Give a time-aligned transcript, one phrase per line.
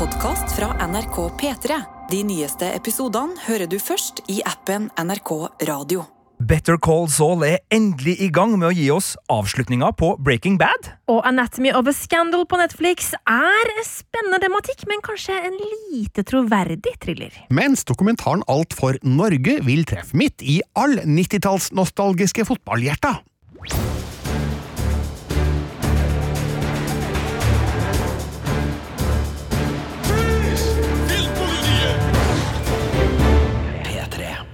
[0.00, 1.76] podkast fra NRK P3.
[2.10, 5.32] De nyeste episodene hører du først i appen NRK
[5.68, 6.06] Radio.
[6.40, 10.88] Better Call Saul er endelig i gang med å gi oss avslutninga på Breaking Bad.
[11.12, 15.60] Og Anatomy of a Scandal på Netflix er spennende tematikk, men kanskje en
[15.92, 17.36] lite troverdig thriller.
[17.52, 23.18] Mens dokumentaren Alt for Norge vil treffe midt i all 90-tallsnostalgiske fotballhjerta.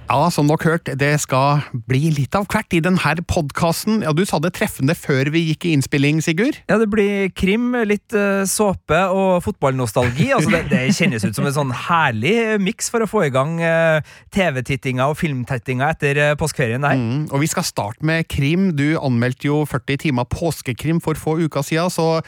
[0.07, 3.99] Ja, som dere hørte, det skal bli litt av hvert i denne podkasten.
[4.05, 6.61] Ja, du sa det treffende før vi gikk i innspilling, Sigurd.
[6.69, 10.29] Ja, Det blir krim, litt uh, såpe og fotballnostalgi.
[10.37, 13.57] altså det, det, kjennes ut som en sånn herlig miks for å få i gang
[13.59, 13.99] uh,
[14.31, 16.95] TV-tittinga og filmtettinga etter påskeferien der.
[16.95, 18.71] Mm, og vi skal starte med krim.
[18.79, 22.21] Du anmeldte jo 40 timer påskekrim for få uker siden, så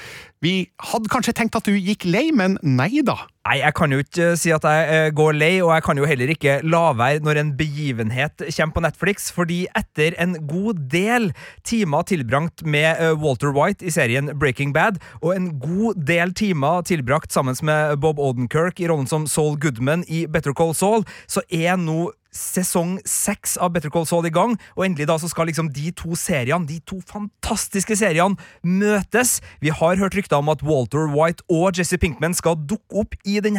[0.44, 3.18] vi hadde kanskje tenkt at du gikk lei, men nei da.
[3.50, 6.06] Nei, jeg kan jo ikke si at jeg eh, går lei, og jeg kan jo
[6.08, 11.32] heller ikke la være når en begivenhet kommer på Netflix, fordi etter en god del
[11.68, 16.86] timer tilbrakt med eh, Walter White i serien Breaking Bad, og en god del timer
[16.88, 21.44] tilbrakt sammen med Bob Odenkirk i rollen som Saul Goodman i Better Call Saul, så
[21.50, 25.50] er nå sesong seks av Better Call Saul i gang, og endelig da så skal
[25.50, 29.40] liksom de to seriene, de to fantastiske seriene, møtes.
[29.64, 33.40] Vi har hørt rykter om at Walter White og Jesse Pinkman skal dukke opp i
[33.44, 33.58] denne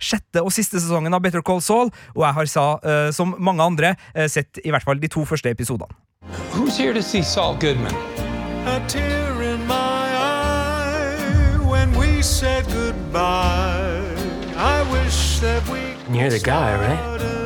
[0.00, 3.64] sjette og siste sesongen av Better Call Saul, og jeg har, sa, uh, som mange
[3.64, 5.92] andre, uh, sett i hvert fall de to første episodene.
[6.52, 7.94] Who's here to see Saul Goodman?
[8.66, 14.02] A tear in my eye when we said goodbye.
[14.56, 15.78] I wish that we
[16.10, 17.45] You're the guy, right?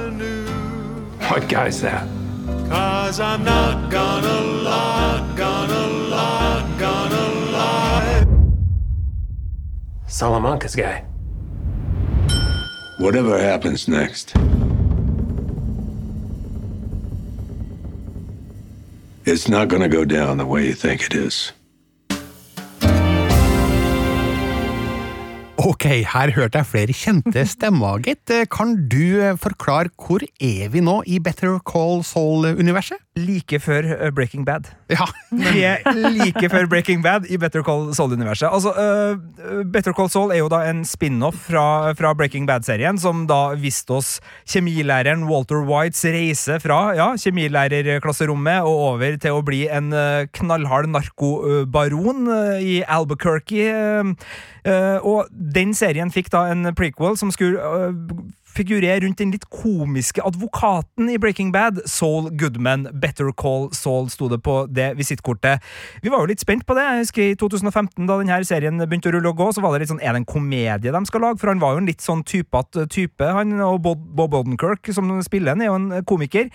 [1.31, 2.09] What guy's that?
[2.69, 8.27] Cause I'm not gonna lie, gonna lie, gonna lie.
[10.09, 11.05] Salamanca's guy.
[12.99, 14.35] Whatever happens next,
[19.25, 21.53] it's not gonna go down the way you think it is.
[25.61, 28.31] Ok, her hørte jeg flere kjente stemmer, gitt.
[28.49, 32.97] Kan du forklare hvor er vi nå i Better Call Saul-universet?
[33.19, 34.69] Like før uh, Breaking Bad.
[34.91, 35.03] Ja.
[35.35, 35.81] vi er
[36.15, 38.47] like før Breaking Bad i Better Call Saul-universet.
[38.47, 43.25] Altså, uh, Better Call Saul er jo da en spin-off fra, fra, Breaking Bad-serien, som
[43.27, 44.13] da viste oss
[44.47, 50.93] kjemilæreren Walter Whites reise fra ja, kjemilærerklasserommet og over til å bli en uh, knallhard
[50.95, 52.31] narkobaron
[52.63, 54.15] i Albuquerque.
[55.03, 57.59] og den serien fikk da en prequel som skulle
[58.51, 62.89] figurere rundt den litt komiske advokaten i Breaking Bad, Saul Goodman.
[63.03, 65.63] Better Call Saul sto det på det visittkortet.
[66.03, 66.87] Vi var jo litt spent på det.
[66.87, 69.85] Jeg husker I 2015, da denne serien begynte å rulle og gå, så var det
[69.85, 71.41] litt sånn Er det en komedie de skal lage?
[71.43, 73.55] For han var jo en litt sånn typete type, han.
[73.67, 76.51] Og Bob Odenkirk, som spiller han, er jo en komiker.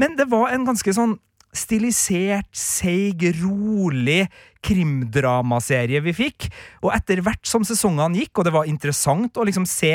[0.00, 1.16] Men det var en ganske sånn
[1.56, 4.26] stilisert, seig, rolig
[4.66, 6.48] krimdramaserie vi fikk.
[6.84, 9.94] Og etter hvert som sesongene gikk, og det var interessant å liksom se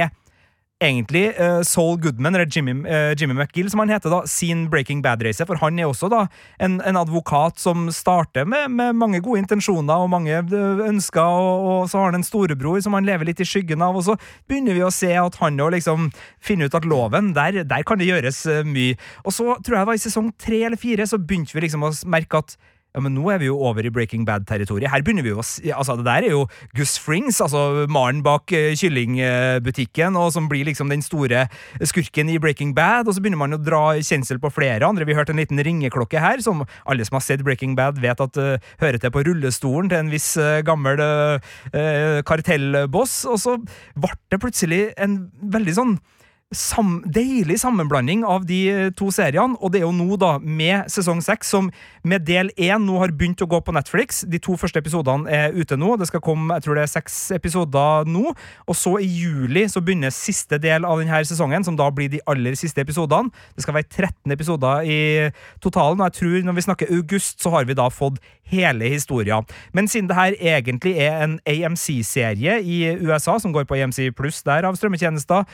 [0.82, 5.04] egentlig uh, Saul Goodman, eller Jimmy, uh, Jimmy, McGill, som han heter, da, sin Breaking
[5.06, 5.46] Bad-reise.
[5.48, 6.26] For han er også da
[6.62, 11.68] en, en advokat som starter med, med, mange gode intensjoner og mange eh, ønsker, og,
[11.68, 14.18] og, så har han en storebror som han lever litt i skyggen av, og så
[14.50, 16.10] begynner vi å se at han òg liksom
[16.44, 18.98] finner ut at loven, der, der kan det gjøres mye.
[19.26, 21.88] Og så tror jeg det var i sesong tre eller fire, så begynte vi liksom
[21.88, 22.58] å merke at
[22.92, 24.92] ja, men nå er vi jo over i Breaking Bad-territoriet.
[24.92, 25.46] Her begynner vi jo å
[25.82, 26.42] Altså, det der er jo
[26.76, 31.46] Gus Frings, altså mannen bak uh, kyllingbutikken, og som blir liksom den store
[31.88, 35.08] skurken i Breaking Bad, og så begynner man å dra kjensel på flere andre.
[35.08, 38.24] Vi har hørt en liten ringeklokke her, som alle som har sett Breaking Bad, vet
[38.24, 41.00] at uh, hører til på rullestolen til en viss uh, gammel
[42.28, 43.54] kartellboss, og så
[43.96, 45.24] ble det plutselig en
[45.54, 45.96] veldig sånn
[46.52, 50.90] sam, deilig sammenblanding av de eh, to seriene, og det er jo nå, da, med
[50.92, 51.70] sesong seks, som
[52.04, 54.24] med del én nå har begynt å gå på Netflix.
[54.28, 55.94] De to første episodene er ute nå.
[56.00, 58.34] Det skal komme jeg tror det er seks episoder nå.
[58.68, 62.24] Og så i juli så begynner siste del av denne sesongen, som da blir de
[62.30, 63.32] aller siste episodene.
[63.56, 65.00] Det skal være 13 episoder i
[65.64, 68.20] totalen, og jeg tror når vi snakker august, så har vi da fått
[68.52, 69.48] hele historien.
[69.72, 74.42] Men siden det her egentlig er en AMC-serie i USA, som går på AMC pluss
[74.44, 75.48] der av strømmetjenester,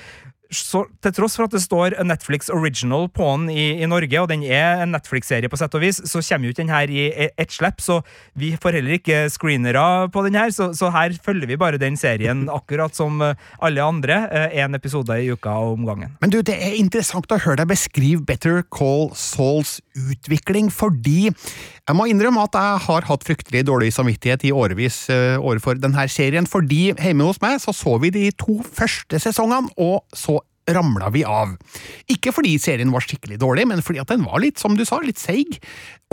[0.53, 4.29] så, til tross for at det står Netflix original på den i, i Norge, og
[4.31, 7.03] den er en Netflix-serie på sett og vis, så kommer jo ikke den her i
[7.09, 7.99] e, ett slipp, så
[8.39, 11.97] vi får heller ikke screenere på den her, så, så, her følger vi bare den
[11.99, 14.19] serien akkurat som eh, alle andre.
[14.47, 16.15] Én eh, episode i uka om gangen.
[16.21, 21.95] Men du, det er interessant å høre deg beskrive Better Call Sauls utvikling, fordi jeg
[21.95, 25.05] må innrømme at jeg har hatt fryktelig dårlig samvittighet i årevis
[25.39, 30.03] overfor denne serien, fordi hjemme hos meg så så vi de to første sesongene, og
[30.15, 31.55] så ramla vi av.
[32.11, 34.99] Ikke fordi serien var skikkelig dårlig, men fordi at den var litt, som du sa,
[35.03, 35.59] litt seig.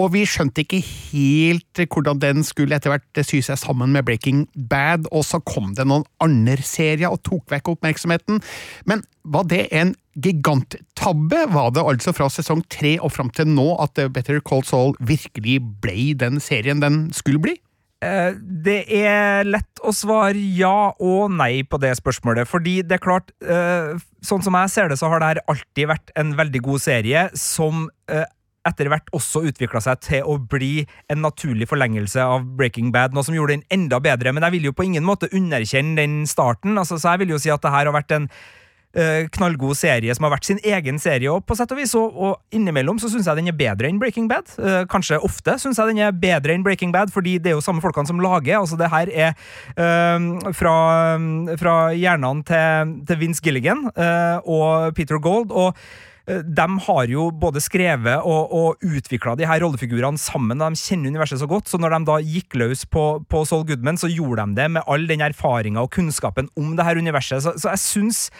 [0.01, 4.45] Og vi skjønte ikke helt hvordan den skulle etter hvert sy seg sammen med Breaking
[4.55, 8.43] Bad, og så kom det noen andre serier og tok vekk oppmerksomheten.
[8.91, 11.45] Men var det en giganttabbe?
[11.51, 15.61] Var det altså fra sesong tre og fram til nå at Better Call Saul virkelig
[15.83, 17.59] ble den serien den skulle bli?
[18.05, 23.05] Eh, det er lett å svare ja og nei på det spørsmålet, fordi det er
[23.05, 26.62] klart eh, Sånn som jeg ser det, så har det her alltid vært en veldig
[26.65, 28.25] god serie som eh,
[28.65, 33.27] etter hvert også utvikla seg til å bli en naturlig forlengelse av Breaking Bad, noe
[33.27, 34.33] som gjorde den enda bedre.
[34.33, 37.43] Men jeg vil jo på ingen måte underkjenne den starten, altså, så jeg vil jo
[37.45, 38.31] si at det her har vært en
[38.96, 42.14] uh, knallgod serie som har vært sin egen serie, òg, på sett og vis, og,
[42.14, 44.55] og innimellom så syns jeg den er bedre enn Breaking Bad.
[44.58, 47.64] Uh, kanskje ofte syns jeg den er bedre enn Breaking Bad, fordi det er jo
[47.64, 48.58] samme folkene som lager.
[48.61, 49.37] altså Det her er
[49.79, 50.79] uh, fra,
[51.61, 55.52] fra hjernene til, til Vince Gilligan og Peter Gold.
[55.52, 55.76] og
[56.25, 60.62] de har jo både skrevet og, og utvikla de her rollefigurene sammen.
[60.62, 64.00] De kjenner universet så godt, så når de da gikk løs på, på Saul Goodman,
[64.00, 67.44] så gjorde de det med all den erfaringa og kunnskapen om det her universet.
[67.44, 68.31] Så, så jeg syns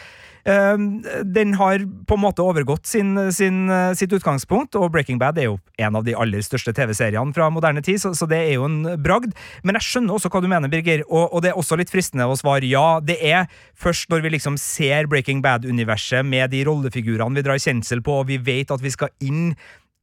[0.45, 3.63] den har på en måte overgått sin, sin,
[3.97, 7.81] sitt utgangspunkt, og Breaking Bad er jo en av de aller største TV-seriene fra moderne
[7.81, 9.33] tid, så, så, det er jo en bragd.
[9.65, 12.27] Men jeg skjønner også hva du mener, Birger, og, og det er også litt fristende
[12.29, 12.99] å svare ja.
[13.01, 18.05] Det er først når vi liksom ser Breaking Bad-universet med de rollefigurene vi drar kjensel
[18.05, 19.55] på, og vi vet at vi skal inn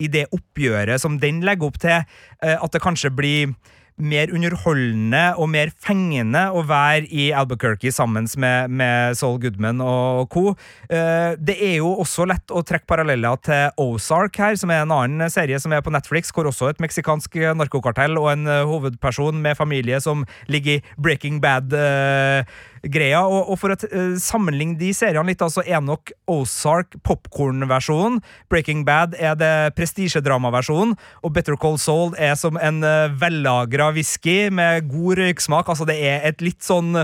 [0.02, 2.02] i det oppgjøret som den legger opp til,
[2.42, 3.54] eh, at det kanskje blir
[4.00, 10.28] mer underholdende og mer fengende å være i Albuquerque sammen med, med Saul Goodman og
[10.32, 10.54] co.
[10.88, 14.94] Eh, det er jo også lett å trekke paralleller til Ozark her, som er en
[14.94, 19.42] annen serie som er på Netflix, hvor også et meksikansk narkokartell og en eh, hovedperson
[19.42, 22.46] med familie som ligger i Breaking Bad uh,
[22.82, 23.22] greia.
[23.26, 28.20] Og, og for å uh, sammenligne de seriene litt, altså nok Ozark popkornversjonen.
[28.52, 34.50] Breaking Bad er det prestisjedramaversjonen, og Better Call Soul er som en uh, vellagra whisky
[34.50, 35.68] med god røyksmak.
[35.68, 36.94] Altså, det er et litt sånn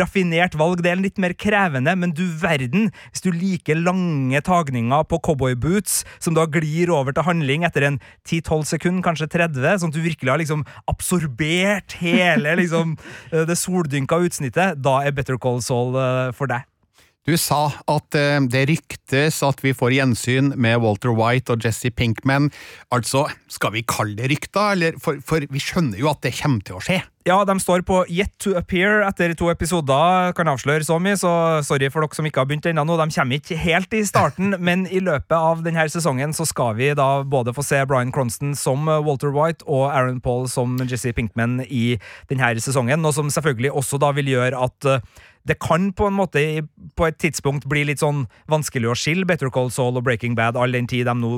[0.00, 0.82] raffinert valg.
[0.84, 6.02] Det er litt mer krevende, men du verden, hvis du liker lange tagninger på cowboyboots,
[6.22, 10.02] som da glir over til handling etter en 10-12 sekunder, kanskje 30, sånn at du
[10.04, 12.96] virkelig har liksom absorbert hele liksom,
[13.32, 16.68] eh, det soldynka utsnittet, da er Better Better Call Saul eh, for deg?
[17.24, 21.88] Du sa at uh, det ryktes at vi får gjensyn med Walter White og Jesse
[21.88, 22.50] Pinkman.
[22.92, 25.00] Altså, skal vi kalle det rykter, eller?
[25.00, 27.00] For, for, vi skjønner jo at det kommer til å skje.
[27.24, 30.34] Ja, de står på Yet to appear etter to episoder.
[30.36, 31.32] Kan avsløre så mye, så
[31.64, 32.84] sorry for dere som ikke har begynt ennå.
[33.00, 36.92] De kommer ikke helt i starten, men i løpet av denne sesongen så skal vi
[36.92, 41.62] da både få se Brian Cronston som Walter White og Aaron Paul som Jesse Pinkman
[41.64, 41.94] i
[42.28, 46.16] denne sesongen, noe som selvfølgelig også da vil gjøre at uh, det kan på en
[46.16, 46.42] måte
[46.96, 50.56] på et tidspunkt bli litt sånn vanskelig å skille Better Call Saul og Breaking Bad,
[50.56, 51.32] all den tid de nå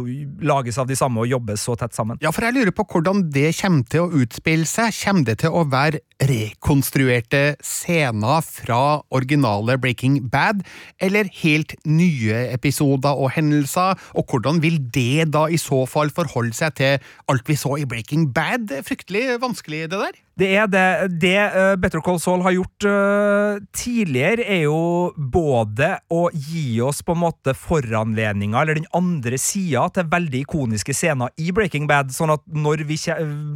[0.46, 2.20] lages av de samme og jobbes så tett sammen.
[2.22, 4.94] Ja, for jeg lurer på hvordan det kommer til å utspille seg.
[5.02, 8.80] Kommer det til å være rekonstruerte scener fra
[9.14, 10.62] originale Breaking Bad,
[11.02, 16.56] eller helt nye episoder og hendelser, og hvordan vil det da i så fall forholde
[16.56, 18.70] seg til alt vi så i Breaking Bad?
[18.86, 20.22] Fryktelig vanskelig, det der.
[20.36, 21.20] Det er det.
[21.20, 27.02] Det uh, Better Call Saul har gjort uh, tidligere, er jo både å gi oss
[27.02, 32.12] på en måte foranledninger, eller den andre sida, til veldig ikoniske scener i Breaking Bad,
[32.12, 32.98] sånn at når vi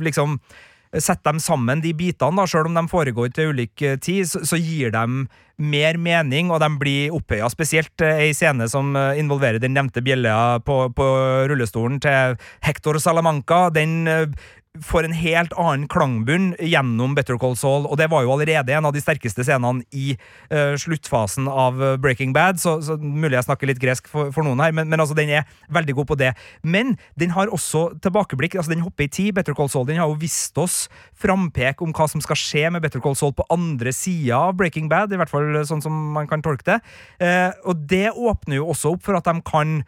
[0.00, 0.38] liksom
[0.98, 4.42] setter dem sammen, de bitene, da, selv om de foregår til ulik eh, tid, så,
[4.42, 5.26] så gir de
[5.60, 7.50] mer mening, og de blir opphøya.
[7.52, 11.10] Spesielt ei scene som involverer den nevnte bjella på, på
[11.50, 13.68] rullestolen til Hector Salamanca.
[13.74, 14.08] Den
[14.78, 18.86] får en helt annen klangbunn gjennom Better Call Saul, og det var jo allerede en
[18.86, 20.14] av de sterkeste scenene i
[20.52, 24.46] uh, sluttfasen av eh, Breaking Bad, så, så, mulig jeg snakker litt gresk for, for
[24.46, 26.30] noen her, men, men, altså, den er veldig god på det.
[26.62, 29.32] Men den har også tilbakeblikk, altså den hopper i tid.
[29.34, 30.84] Better Call Saul den har jo vist oss
[31.18, 34.88] frampek om hva som skal skje med Better Call Saul på andre sida av Breaking
[34.92, 36.78] Bad, i hvert fall sånn som man kan tolke det,
[37.22, 39.80] uh, og det åpner jo også opp for at de kan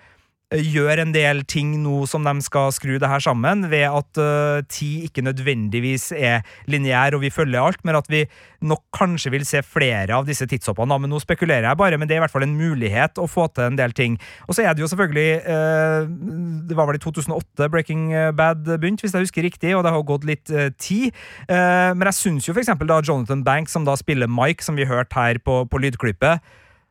[0.60, 4.60] gjør en del ting nå som de skal skru det her sammen, ved at uh,
[4.68, 8.24] tid ikke nødvendigvis er lineær og vi følger alt, men at vi
[8.62, 10.98] nok kanskje vil se flere av disse tidshoppene.
[11.02, 13.48] Men nå spekulerer jeg bare, men det er i hvert fall en mulighet å få
[13.54, 14.18] til en del ting.
[14.46, 16.08] Og så er det jo selvfølgelig uh,
[16.68, 18.04] Det var vel i 2008 Breaking
[18.36, 21.12] Bad begynte, hvis jeg husker riktig, og det har gått litt tid.
[21.48, 24.86] men jeg syns jo for eksempel da Jonathan Banks, som da spiller Mike, som vi
[24.88, 26.42] hørte her på, på lydklippet,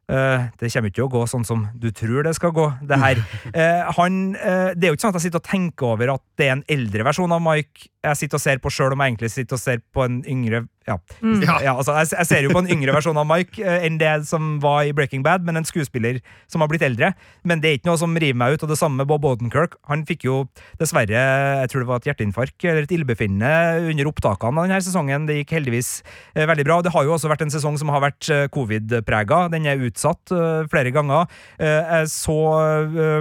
[0.10, 2.66] det kommer ikke til å gå sånn som du tror det skal gå.
[2.88, 3.22] Det her.
[3.54, 6.24] Uh, han, uh, det er jo ikke sånn at jeg sitter og tenker over at
[6.40, 9.14] det er en eldre versjon av Mike jeg sitter og ser på, sjøl om jeg
[9.14, 10.96] egentlig sitter og ser på en yngre ja.
[11.22, 11.44] Mm.
[11.46, 14.14] ja altså, jeg, jeg, ser jo på en yngre versjon av Mike eh, enn det
[14.30, 16.18] som var i Breaking Bad, men en skuespiller
[16.50, 17.12] som har blitt eldre.
[17.48, 18.66] Men det er ikke noe som river meg ut.
[18.66, 19.78] Og det samme med Bob Odenkirk.
[19.92, 20.40] Han fikk jo
[20.82, 25.28] dessverre jeg tror det var et hjerteinfarkt eller et illebefinnende under opptakene av denne sesongen.
[25.30, 25.92] Det gikk heldigvis
[26.34, 26.80] eh, veldig bra.
[26.82, 29.44] Det har jo også vært en sesong som har vært eh, covid-prega.
[29.54, 30.34] Den er utsatt
[30.72, 31.30] flere ganger.
[31.62, 32.40] jeg så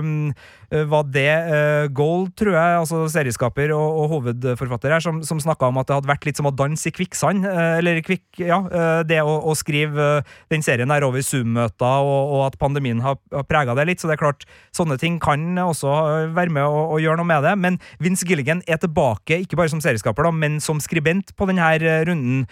[0.00, 5.18] um, Eh, var det uh, Gold, tror jeg, altså serieskaper og, og hovedforfatter her, som,
[5.26, 7.42] som snakka om at det hadde vært litt som å danse i kvikksand.
[7.42, 8.60] Uh, eller kvikk, ja,
[9.06, 10.08] det å, å skrive
[10.52, 14.02] den serien her over Zoom-møter, og, og, at pandemien har, har prega det litt.
[14.02, 14.46] Så det er klart,
[14.76, 15.90] sånne ting kan også
[16.36, 17.56] være med å, å gjøre noe med det.
[17.60, 21.72] Men Vince Gilligan er tilbake, ikke bare som serieskaper, da, men som skribent på denne
[22.06, 22.46] runden.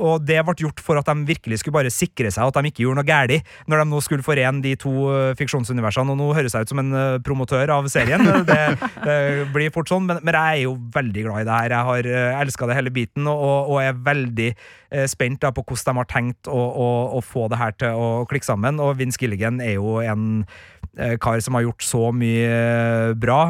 [0.00, 2.84] og det ble gjort for at de virkelig skulle bare sikre seg at de ikke
[2.86, 4.92] gjorde noe galt, når de nå skulle forene de to
[5.38, 6.12] fiksjonsuniversene.
[6.12, 6.92] Og nå høres jeg ut som en
[7.24, 8.22] promotør promotør av serien.
[8.46, 8.58] Det,
[9.04, 11.74] det blir fort sånn, men, men, jeg er jo veldig glad i det her.
[11.74, 15.52] Jeg har uh, eh, elska det hele biten, og, og er veldig uh, spent da,
[15.54, 18.80] på hvordan de har tenkt å, å, å, få det her til å klikke sammen.
[18.82, 20.44] Og Vince Gilligan er jo en
[20.98, 23.40] uh, kar som har gjort så mye bra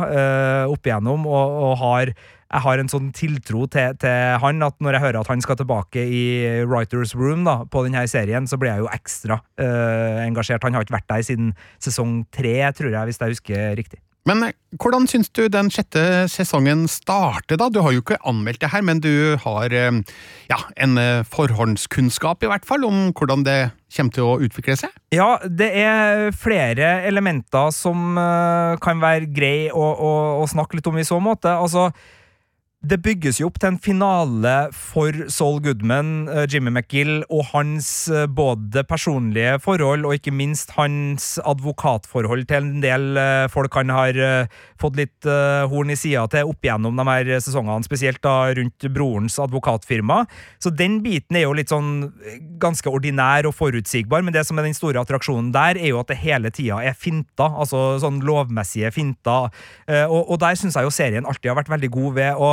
[0.70, 2.14] opp igjennom, og, og har
[2.52, 5.56] jeg har en sånn tiltro til, til, han at når jeg hører at han skal
[5.60, 6.22] tilbake i
[6.68, 10.64] Writers Room da, på denne serien, så blir jeg jo ekstra uh, engasjert.
[10.66, 14.02] Han har ikke vært der siden sesong tre, tror jeg, hvis jeg husker riktig.
[14.28, 17.66] Men eh, hvordan syns du den sjette sesongen starter, da?
[17.72, 19.98] Du har jo ikke anmeldt det her, men du har eh,
[20.52, 21.00] ja, en
[21.32, 23.58] forhåndskunnskap i hvert fall om hvordan det
[23.96, 24.94] kommer til å utvikle seg?
[25.16, 28.14] Ja, det er flere elementer som
[28.80, 30.12] kan være grei å, å,
[30.44, 31.50] å snakke litt om i så måte.
[31.50, 31.90] Altså,
[32.82, 38.08] det bygges jo opp til en finale for Saul Goodman, uh, Jimmy McGill, og hans
[38.10, 43.92] uh, både personlige forhold og ikke minst hans advokatforhold til en del uh, folk han
[43.94, 44.18] har
[44.82, 45.26] fått litt
[45.70, 50.24] horn i sida til opp gjennom de her sesongene, spesielt da rundt brorens advokatfirma.
[50.62, 52.08] Så den biten er jo litt sånn
[52.62, 56.10] ganske ordinær og forutsigbar, men det som er den store attraksjonen der, er jo at
[56.10, 59.54] det hele tida er finter, altså sånn lovmessige finter,
[60.08, 62.52] og, og der syns jeg jo serien alltid har vært veldig god ved å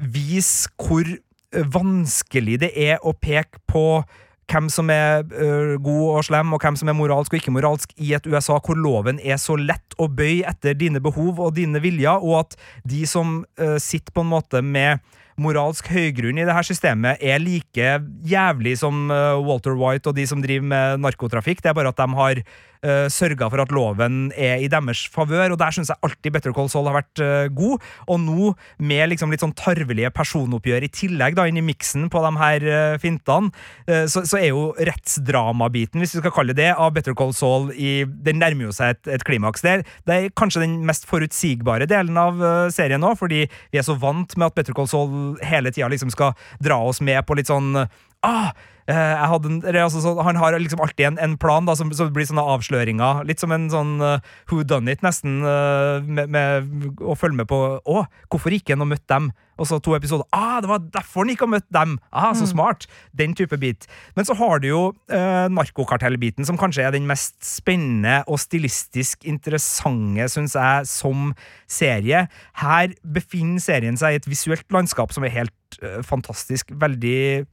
[0.00, 1.08] vise hvor
[1.56, 4.04] vanskelig det er å peke på
[4.46, 7.92] hvem som er uh, god og slem, og hvem som er moralsk og ikke moralsk
[7.98, 11.82] i et USA hvor loven er så lett å bøye etter dine behov og dine
[11.82, 15.02] viljer, og at de som uh, sitter på en måte med
[15.42, 20.24] moralsk høygrunn i det her systemet, er like jævlig som uh, Walter White og de
[20.28, 21.60] som driver med narkotrafikk.
[21.60, 22.40] Det er bare at de har
[22.86, 26.34] uh, eh, sørga for at loven er i deres favør, og der syns jeg alltid
[26.34, 27.84] Better Call Saul har vært uh, god.
[28.12, 32.22] Og nå, med liksom litt sånn tarvelige personoppgjør i tillegg, da, inn i miksen på
[32.24, 33.52] de her uh, fintene,
[33.86, 38.04] så, så, er jo rettsdramabiten, hvis vi skal kalle det av Better Call Saul i,
[38.04, 39.84] Den nærmer jo seg et, et klimaks der.
[40.08, 42.40] Det er kanskje den mest forutsigbare delen av
[42.74, 46.12] serien nå, fordi vi er så vant med at Better Call Saul hele tida liksom
[46.14, 47.86] skal dra oss med på litt sånn
[48.26, 48.50] ah,
[48.86, 52.44] en, altså, så, han har liksom alltid en, en plan da, som, som, blir sånne
[52.54, 53.24] avsløringer.
[53.26, 55.40] Litt som en sånn uh, who done it, nesten.
[55.42, 56.70] Uh, med, med,
[57.02, 59.32] å følge med på Å, hvorfor ikke han og møtt dem?
[59.56, 60.26] Og så to episoder.
[60.36, 61.96] Ah, det var derfor han ikke har møtt dem!
[62.12, 62.50] Ah, Så mm.
[62.52, 62.86] smart!
[63.16, 63.88] Den type bit.
[64.14, 69.24] Men så har du jo uh, narkokartellbiten, som kanskje er den mest spennende og stilistisk
[69.26, 71.32] interessante, syns jeg, som
[71.66, 72.26] serie.
[72.60, 76.70] Her befinner serien seg i et visuelt landskap som er helt fantastisk.
[76.76, 77.46] Veldig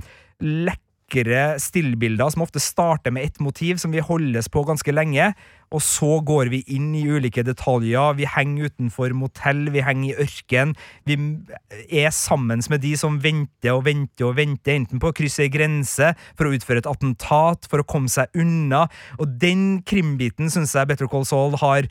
[0.43, 0.82] lekk
[1.13, 5.33] vakre stillbilder som ofte starter med ett motiv som vi holdes på ganske lenge,
[5.71, 8.13] og så går vi inn i ulike detaljer.
[8.17, 10.75] Vi henger utenfor motell, vi henger i ørken.
[11.05, 11.17] Vi
[11.89, 15.49] er sammen med de som venter og venter og venter, enten på å krysse ei
[15.53, 18.87] grense, for å utføre et attentat, for å komme seg unna.
[19.19, 21.89] Og den krimbiten syns jeg Better Call Saul har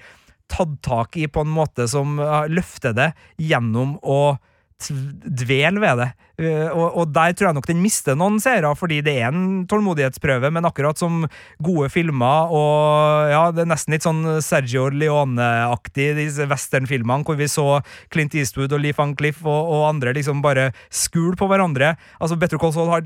[0.52, 2.18] tatt tak i på en måte som
[2.50, 4.36] løfter det gjennom å
[4.90, 6.10] dvel ved det.
[6.42, 9.64] Uh, og, og, der tror jeg nok den mister noen seere, fordi det er en
[9.70, 11.26] tålmodighetsprøve, men akkurat som
[11.62, 17.50] gode filmer og ja, det er nesten litt sånn Sergio Leone-aktig, disse westernfilmene hvor vi
[17.52, 17.66] så
[18.12, 21.94] Clint Eastwood og Lee Van Cliff og, og andre liksom bare skule på hverandre.
[22.18, 23.04] Altså, Better Call Saul har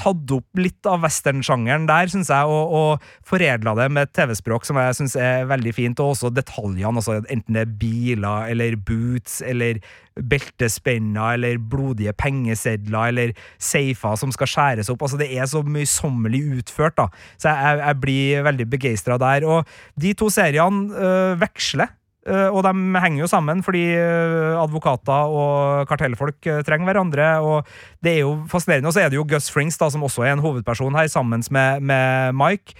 [0.00, 4.80] tatt opp litt av westernsjangeren der, syns jeg, og, og foredla det med TV-språk som
[4.80, 9.40] jeg syns er veldig fint, og også detaljene, altså enten det er biler eller boots
[9.46, 9.82] eller
[10.16, 13.32] beltespenner eller blodige pengesedler eller
[13.62, 15.04] safer som skal skjæres opp.
[15.04, 17.08] altså Det er så møysommelig utført, da.
[17.40, 19.46] Så jeg, jeg blir veldig begeistra der.
[19.48, 19.64] Og
[20.00, 21.92] de to seriene øh, veksler.
[22.22, 22.70] Uh, og de
[23.02, 27.28] henger jo sammen fordi uh, advokater og kartellfolk uh, trenger hverandre.
[27.42, 27.66] og
[27.98, 28.86] Det er jo fascinerende.
[28.86, 31.42] Og så er det jo Gus Frings, da, som også er en hovedperson her, sammen
[31.50, 32.78] med, med Mike.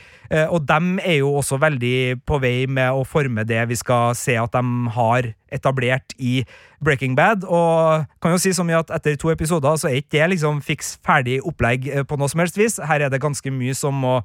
[0.48, 4.32] og dem er jo også veldig på vei med å forme det vi skal se
[4.40, 6.44] at de har etablert i
[6.80, 7.44] Breaking Bad.
[7.44, 10.62] Og kan jo si så mye at etter to episoder så er ikke det liksom
[10.64, 12.78] fiks ferdig opplegg på noe som helst vis.
[12.80, 14.20] Her er det ganske mye som må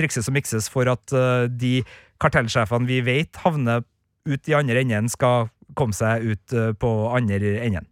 [0.00, 1.14] trikses og mikses for at
[1.52, 1.84] de
[2.18, 3.84] kartellsjefene vi vet havner
[4.26, 7.86] ut i andre enden skal komme seg ut eh, på andre enden.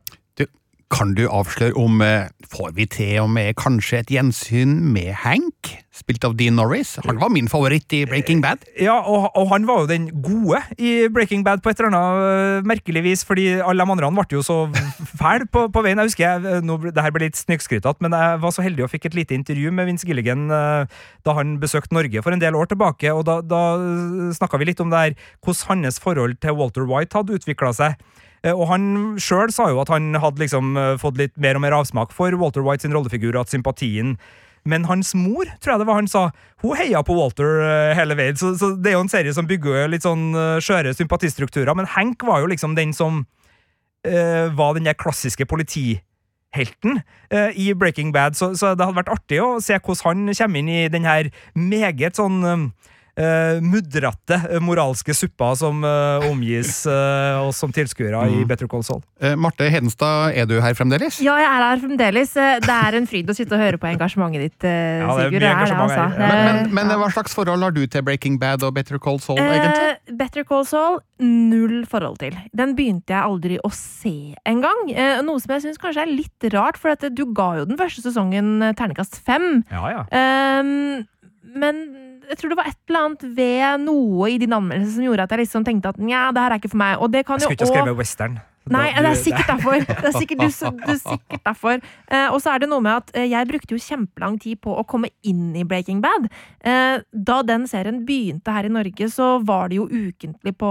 [0.95, 5.73] Kan du avsløre om eh, Får vi til og med kanskje et gjensyn med Hank,
[5.91, 6.93] spilt av Dean Norris?
[7.03, 8.63] Han var min favoritt i Breaking Bad.
[8.79, 12.61] Ja, og, og han var jo den gode i Breaking Bad på et eller annet
[12.63, 14.59] uh, merkelig vis, fordi alle de andre ble jo så
[15.23, 15.99] fæle på, på, veien.
[15.99, 18.93] Jeg husker jeg, nå, det her ble litt snikskrytete, men jeg var så heldig og
[18.95, 22.71] fikk et lite intervju med Vince Gilligan da han besøkte Norge for en del år
[22.71, 23.65] tilbake, og da, da
[24.37, 27.99] snakka vi litt om det her, hvordan hans forhold til Walter White hadde utvikla seg.
[28.45, 31.65] Eh, og han sjøl sa jo at han hadde liksom eh, fått litt mer og
[31.65, 34.19] mer avsmak for Walter White sin rollefigur, at sympatien
[34.65, 36.21] men hans mor, tror jeg det var han sa,
[36.63, 38.37] hun heia på Walter uh, hele veien.
[38.41, 41.77] Så, så, det er jo en serie som bygger litt sånn uh, skjøre sympatistrukturer.
[41.77, 43.27] Men Hank var jo liksom den som
[44.09, 47.03] uh, var den der klassiske politihelten
[47.61, 48.39] i Breaking Bad.
[48.39, 51.29] Så, så, det hadde vært artig å se hvordan han kommer inn i den her
[51.59, 52.69] meget sånn uh,
[53.63, 58.35] mudrete uh, moralske suppa som uh, omgis uh, oss som tilskuere mm.
[58.41, 59.03] i Better Call Saul.
[59.41, 61.21] Marte Hedenstad, er du her fremdeles?
[61.25, 62.35] Ja, jeg er her fremdeles.
[62.35, 65.39] Det er en fryd å sitte og høre på engasjementet ditt, ja, Sigurd.
[65.39, 66.19] Det er mye engasjement altså.
[66.19, 69.41] Men, men, men, hva slags forhold har du til Breaking Bad og Better Call Saul,
[69.41, 70.19] egentlig?
[70.19, 72.37] Better Call Saul, null forhold til.
[72.53, 74.91] Den begynte jeg aldri å se engang.
[75.25, 78.59] noe som jeg syns kanskje er litt rart, for du ga jo den første sesongen
[78.77, 79.63] ternekast fem.
[79.73, 80.05] Ja, ja.
[80.61, 81.05] Um,
[81.55, 81.85] men
[82.31, 85.35] jeg tror det var et eller annet ved noe i din anmeldelse som gjorde at
[85.35, 86.99] jeg liksom tenkte at nja, det her er ikke for meg.
[86.99, 88.43] Og det kan jeg skulle ikke ha skrevet western.
[88.73, 89.75] Nei, det er sikkert derfor.
[90.05, 91.81] Det er sikkert, du, du, sikkert derfor.
[92.09, 94.73] Eh, og så er det noe med at eh, jeg brukte jo kjempelang tid på
[94.73, 96.31] å komme inn i Breaking Bad.
[96.65, 100.71] Eh, da den serien begynte her i Norge, så var det jo ukentlig på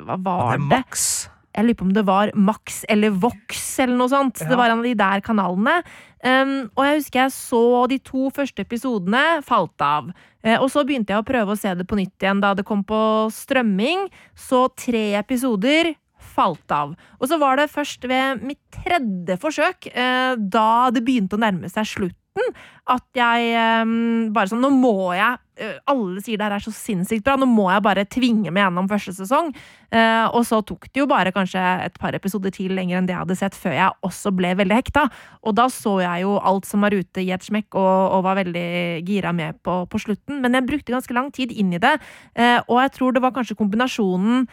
[0.00, 0.64] Hva var det?
[0.70, 1.28] Max?
[1.58, 4.38] Jeg lurer på om det var Max eller Vox eller noe sånt.
[4.44, 4.52] Ja.
[4.52, 5.80] Det var en av de der kanalene.
[6.22, 10.12] Um, og jeg husker jeg så de to første episodene, falt av.
[10.46, 12.66] Uh, og så begynte jeg å prøve å se det på nytt igjen da det
[12.68, 13.00] kom på
[13.34, 14.06] strømming.
[14.38, 16.94] Så tre episoder, falt av.
[17.18, 21.70] Og så var det først ved mitt tredje forsøk, uh, da det begynte å nærme
[21.72, 22.54] seg slutten,
[22.86, 25.42] at jeg um, bare sånn Nå må jeg
[25.90, 27.36] Alle sier det her er så sinnssykt bra.
[27.40, 29.50] Nå må jeg bare tvinge meg gjennom første sesong.
[29.88, 33.14] Uh, og så tok det jo bare kanskje et par episoder til lenger enn det
[33.14, 35.06] jeg hadde sett, før jeg også ble veldig hekta.
[35.48, 38.40] Og da så jeg jo alt som var ute i et smekk, og, og var
[38.42, 38.68] veldig
[39.08, 40.42] gira med på, på, slutten.
[40.44, 41.96] Men jeg brukte ganske lang tid inn i det,
[42.38, 44.48] uh, og jeg tror det var kanskje kombinasjonen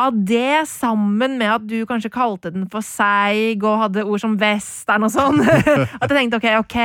[0.00, 4.36] av det, sammen med at du kanskje kalte den for seig og hadde ord som
[4.40, 5.42] western og sånn,
[6.00, 6.78] at jeg tenkte ok, ok,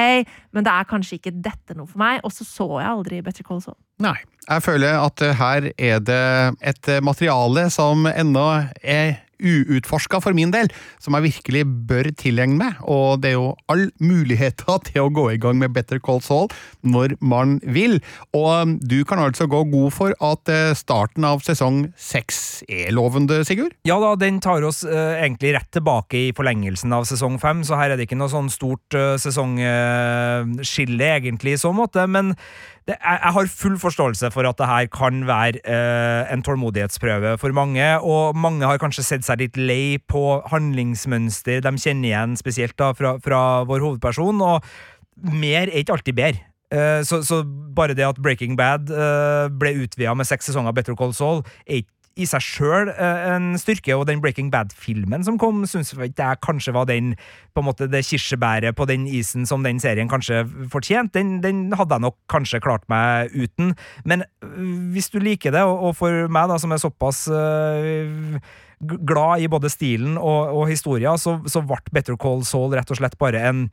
[0.55, 2.19] men det er kanskje ikke dette noe for meg.
[2.27, 3.79] Og så så jeg aldri Better Call Saul.
[4.03, 4.17] Nei.
[4.47, 6.25] Jeg føler at her er det
[6.63, 8.45] et materiale som ennå
[8.79, 10.69] er uutforska for min del,
[11.03, 12.81] som jeg virkelig bør tilegne meg.
[12.83, 16.49] Og det er jo all muligheter til å gå i gang med Better Call Saul
[16.87, 17.99] når man vil.
[18.37, 23.43] Og du kan altså gå god for at eh, starten av sesong seks er lovende,
[23.47, 23.75] Sigurd?
[23.87, 27.77] Ja da, den tar oss uh, egentlig rett tilbake i forlengelsen av sesong fem, så
[27.79, 32.05] her er det ikke noe sånn stort uh, sesongskille, uh, egentlig, i så måte.
[32.07, 32.35] men
[32.87, 37.35] det, jeg, jeg, har full forståelse for at det her kan være eh, en tålmodighetsprøve
[37.41, 42.37] for mange, og mange har kanskje sett seg litt lei på handlingsmønster de kjenner igjen,
[42.39, 44.63] spesielt da fra, fra vår hovedperson, og
[45.33, 46.47] mer er ikke alltid bedre.
[46.71, 47.43] Eh, så, så,
[47.75, 51.83] bare det at Breaking Bad eh, ble utvida med seks sesonger Better Call Saul, er
[51.83, 56.41] ikke i seg sjøl eh, en styrke, og den Breaking Bad-filmen som kom, syns jeg
[56.43, 57.13] kanskje var den
[57.53, 61.17] på en måte det kirsebæret på den isen som den serien kanskje fortjente.
[61.17, 63.75] Den, den, hadde jeg nok kanskje klart meg uten.
[64.05, 68.39] Men øh, hvis du liker det, og, for meg, da, som er såpass uh,
[68.79, 72.99] glad i både stilen og, og historia, så, så ble Better Call Saul rett og
[72.99, 73.67] slett bare en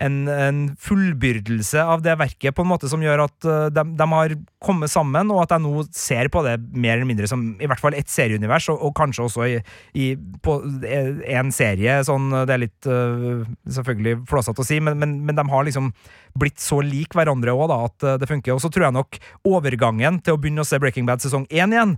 [0.00, 4.06] en, en fullbyrdelse av det verket, på en måte som gjør at uh, de, de,
[4.10, 7.68] har kommet sammen, og at jeg nå ser på det mer eller mindre som i
[7.68, 9.58] hvert fall et serieunivers, og, og kanskje også i,
[9.96, 10.08] i,
[10.44, 12.00] på en serie.
[12.06, 15.92] sånn, Det er litt uh, selvfølgelig flåsete å si, men, men, men, de har liksom
[16.40, 18.56] blitt så lik hverandre òg, at uh, det funker.
[18.56, 21.74] Og så tror jeg nok overgangen til å begynne å se Breaking Bad sesong én
[21.74, 21.96] igjen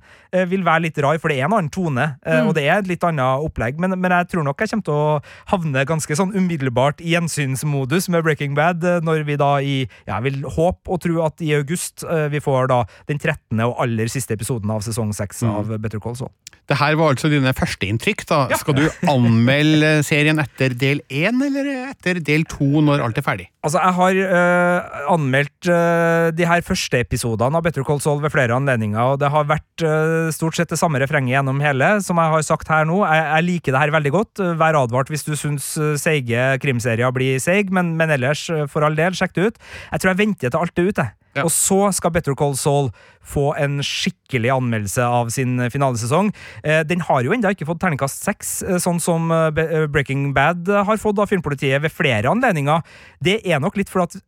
[0.49, 2.49] vil være litt rar, for det er en annen tone, mm.
[2.49, 3.79] og det er et litt annet opplegg.
[3.81, 7.92] Men, men, jeg tror nok jeg kommer til å havne ganske sånn umiddelbart i gjensynsmodus
[8.13, 9.77] med Breaking Bad, når vi da i
[10.07, 13.61] Jeg vil håpe og tro at i august vi får da den 13.
[13.61, 15.53] og aller siste episoden av sesong 6 mm.
[15.53, 16.33] av Better Call Saul.
[16.71, 18.23] Det her var altså dine førsteinntrykk.
[18.29, 18.45] da.
[18.53, 18.59] Ja.
[18.61, 23.49] Skal du anmelde serien etter del én eller etter del to når alt er ferdig?
[23.63, 28.33] Altså, Jeg har uh, anmeldt uh, de her første episodene av Better Call Saul ved
[28.35, 32.19] flere anledninger, og det har vært uh, stort sett det samme refrenget gjennom hele, som
[32.19, 33.03] jeg har sagt her nå.
[33.07, 34.43] Jeg, jeg liker det her veldig godt.
[34.63, 35.69] Vær advart hvis du syns
[36.03, 39.61] seige krimserier blir seig, men, men, ellers, for all del, sjekk det ut.
[39.91, 41.11] Jeg tror jeg venter til alt er ute.
[41.33, 41.47] Ja.
[41.47, 42.91] Og så skal Better Call Saul
[43.25, 46.29] få en skikkelig anmeldelse av sin finalesesong.
[46.61, 50.69] Eh, den har jo ennå ikke fått terningkast seks, eh, sånn som eh, Breaking Bad
[50.69, 52.85] har fått av Filmpolitiet ved flere anledninger.
[53.25, 54.19] Det er nok litt for at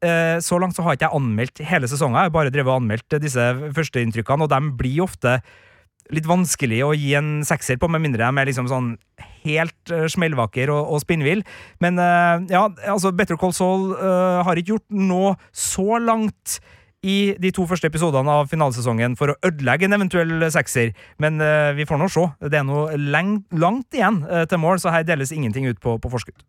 [0.44, 3.16] så langt så har ikke jeg anmeldt hele sesongen, jeg har bare drevet og anmeldt
[3.22, 3.44] disse
[3.76, 5.36] førsteinntrykkene, og de blir ofte
[6.12, 8.94] litt vanskelig å gi en sekser på, med mindre de er liksom sånn
[9.44, 11.44] helt uh, smellvakker og, og spinnvill.
[11.84, 16.58] Men uh, ja, altså Better Call Saul uh, har ikke gjort noe så langt
[17.04, 21.74] i de to første episodene av finalesesongen for å ødelegge en eventuell sekser, men uh,
[21.76, 22.24] vi får nå se.
[22.48, 26.40] Det er noe langt igjen til mål, så her deles ingenting ut på, på forskudd.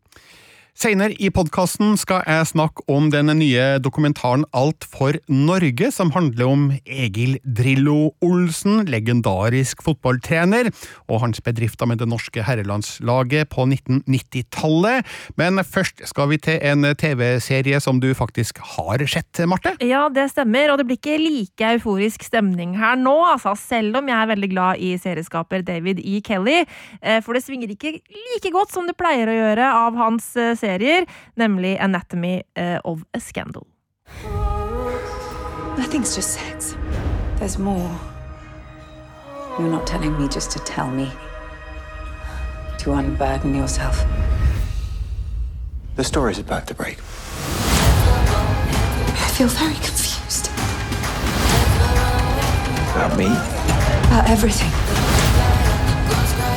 [0.75, 6.49] Senere i podkasten skal jeg snakke om den nye dokumentaren Alt for Norge, som handler
[6.51, 10.67] om Egil Drillo Olsen, legendarisk fotballtrener,
[11.07, 15.07] og hans bedrifter med det norske herrelandslaget på 1990-tallet.
[15.39, 19.77] Men først skal vi til en TV-serie som du faktisk har sett, Marte?
[19.79, 24.11] Ja, det stemmer, og det blir ikke like euforisk stemning her nå, altså, selv om
[24.11, 26.19] jeg er veldig glad i serieskaper David E.
[26.19, 26.65] Kelly,
[26.99, 30.64] eh, for det svinger ikke like godt som det pleier å gjøre av hans serie
[30.65, 33.67] serier, nemlig Anatomy eh, of a Scandal.
[35.77, 36.75] Nothing's just sex.
[37.37, 37.91] There's more.
[39.59, 41.11] You're not telling me just to tell me.
[42.79, 44.03] To unburden yourself.
[45.95, 46.97] The story's about to break.
[49.21, 50.49] I feel very confused.
[52.95, 53.27] About me?
[54.07, 55.14] About everything.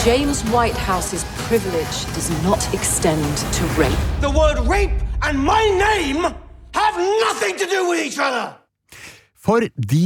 [0.08, 3.92] James Whitehouse's privilege does not extend to rape.
[4.22, 6.22] The word rape and my name
[6.72, 8.56] have nothing to do with each other!
[9.48, 10.00] For de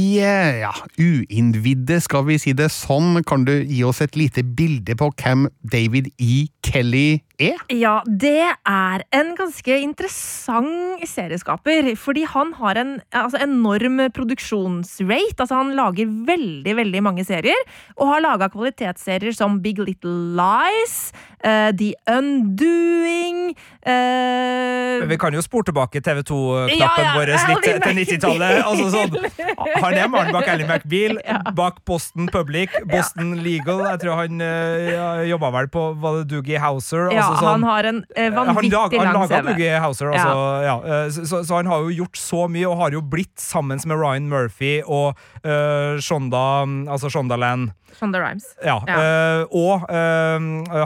[0.61, 5.09] ja, uinnvidde, skal vi si det sånn, kan du gi oss et lite bilde på
[5.19, 6.45] hvem David E.
[6.63, 7.59] Kelly er?
[7.73, 11.91] Ja, det er en ganske interessant serieskaper.
[11.99, 15.35] Fordi han har en altså, enorm produksjonsrate.
[15.37, 17.59] Altså, han lager veldig, veldig mange serier.
[17.97, 21.11] Og har laga kvalitetsserier som Big Little Lies,
[21.43, 23.51] uh, The Undoing
[23.83, 25.03] uh...
[25.03, 28.61] Vi kan jo spore tilbake TV2-knappen ja, ja, vår litt til 90-tallet.
[28.73, 31.39] Altså, sånn, han er mannen bak Ally McBeal, ja.
[31.55, 33.83] bak Boston Public, Boston Legal.
[33.87, 37.09] Jeg tror han uh, jobba vel på var det Doogie Houser.
[37.13, 38.99] Ja, altså, sånn, han har en uh, vanvittig lang CV.
[39.01, 40.75] Han laga Doogie Houser, altså, ja.
[41.13, 43.97] Så, så, så, han har jo gjort så mye, og har jo blitt sammen med
[43.99, 46.43] Ryan Murphy og uh, Shonda,
[46.91, 48.45] altså Shondaland Shonda Rhimes.
[48.65, 48.79] Ja.
[48.89, 49.83] Uh, og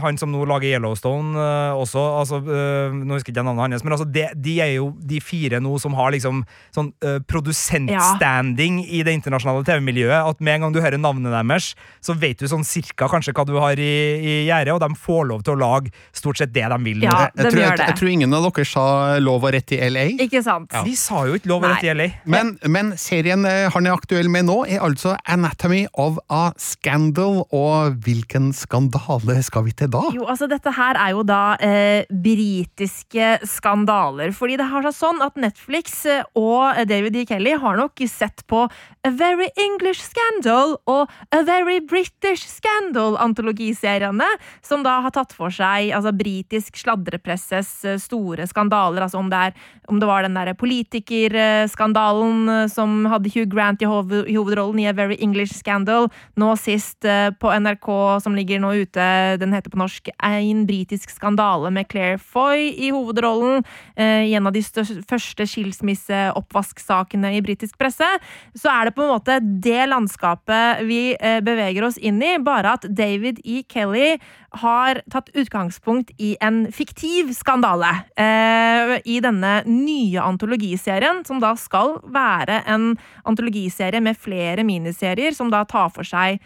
[0.03, 1.39] han som nå lager Yellowstone
[1.79, 2.01] også.
[2.19, 5.61] Altså, nå husker jeg ikke navnet hans, men altså, de, de, er jo de fire
[5.63, 6.43] nå som har liksom
[6.75, 6.91] sånn
[7.29, 8.67] produsentstanding ja.
[8.85, 10.31] i det internasjonale TV-miljøet.
[10.31, 11.73] At med en gang du hører navnet deres,
[12.03, 15.27] så vet du sånn cirka kanskje hva du har i, i gjerdet, og de får
[15.31, 17.05] lov til å lage stort sett det de vil.
[17.05, 18.85] Ja, de jeg, tror, jeg, jeg, tror, ingen av dere sa
[19.23, 20.05] lov og rett i LA.
[20.27, 20.71] Ikke sant?
[20.73, 20.83] Ja.
[20.87, 22.09] De sa jo ikke lov og rett i LA.
[22.29, 27.97] Men, men serien han er aktuell med nå, er altså Anatomy of a Scandal, og
[28.05, 30.03] hvilken skandale skal vi til da?
[30.15, 34.33] Jo, altså Dette her er jo da eh, britiske skandaler.
[34.35, 37.25] Fordi det har seg sånn at Netflix eh, og David E.
[37.29, 44.27] Kelly har nok sett på A Very English Scandal og A Very British Scandal-antologiseriene,
[44.65, 49.05] som da har tatt for seg altså britisk sladrepresses eh, store skandaler.
[49.05, 53.83] Altså om det, er, om det var den derre politikerskandalen eh, som hadde Hugh Grant
[53.83, 57.89] i hovedrollen i A Very English Scandal, nå sist eh, på NRK,
[58.23, 59.07] som ligger nå ute,
[59.41, 63.63] den heter på norsk En britisk skandale med Claire Foy i hovedrollen.
[63.97, 64.61] I en av de
[65.07, 68.06] første skilsmisseoppvasksakene i britisk presse.
[68.07, 68.21] Universet,
[68.57, 72.75] så er det på en måte det landskapet vi eh, beveger oss inn i, bare
[72.77, 73.63] at David E.
[73.69, 74.17] Kelly
[74.57, 81.99] har tatt utgangspunkt i en fiktiv skandale eh, i denne nye antologiserien, som da skal
[82.03, 86.39] være en antologiserie med flere miniserier, som da tar for seg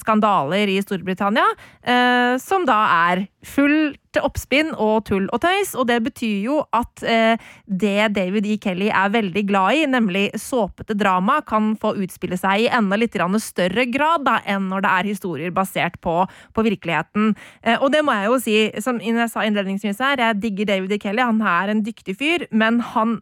[0.00, 1.44] skandaler i Storbritannia,
[1.82, 2.78] eh, som da
[3.10, 5.74] er fullt oppspinn og tull og tøys.
[5.76, 8.56] Og det betyr jo at eh, det David E.
[8.62, 13.16] Kelly er veldig glad i, nemlig såpete drama, kan få utspille seg i enda litt
[13.42, 17.34] større grad da, enn når det er historier basert på, på virkeligheten.
[17.62, 20.92] Eh, og det må jeg jo si, som jeg sa innledningsvis her, jeg digger David
[20.92, 20.98] E.
[20.98, 21.22] Kelly.
[21.22, 23.20] Han er en dyktig fyr, men han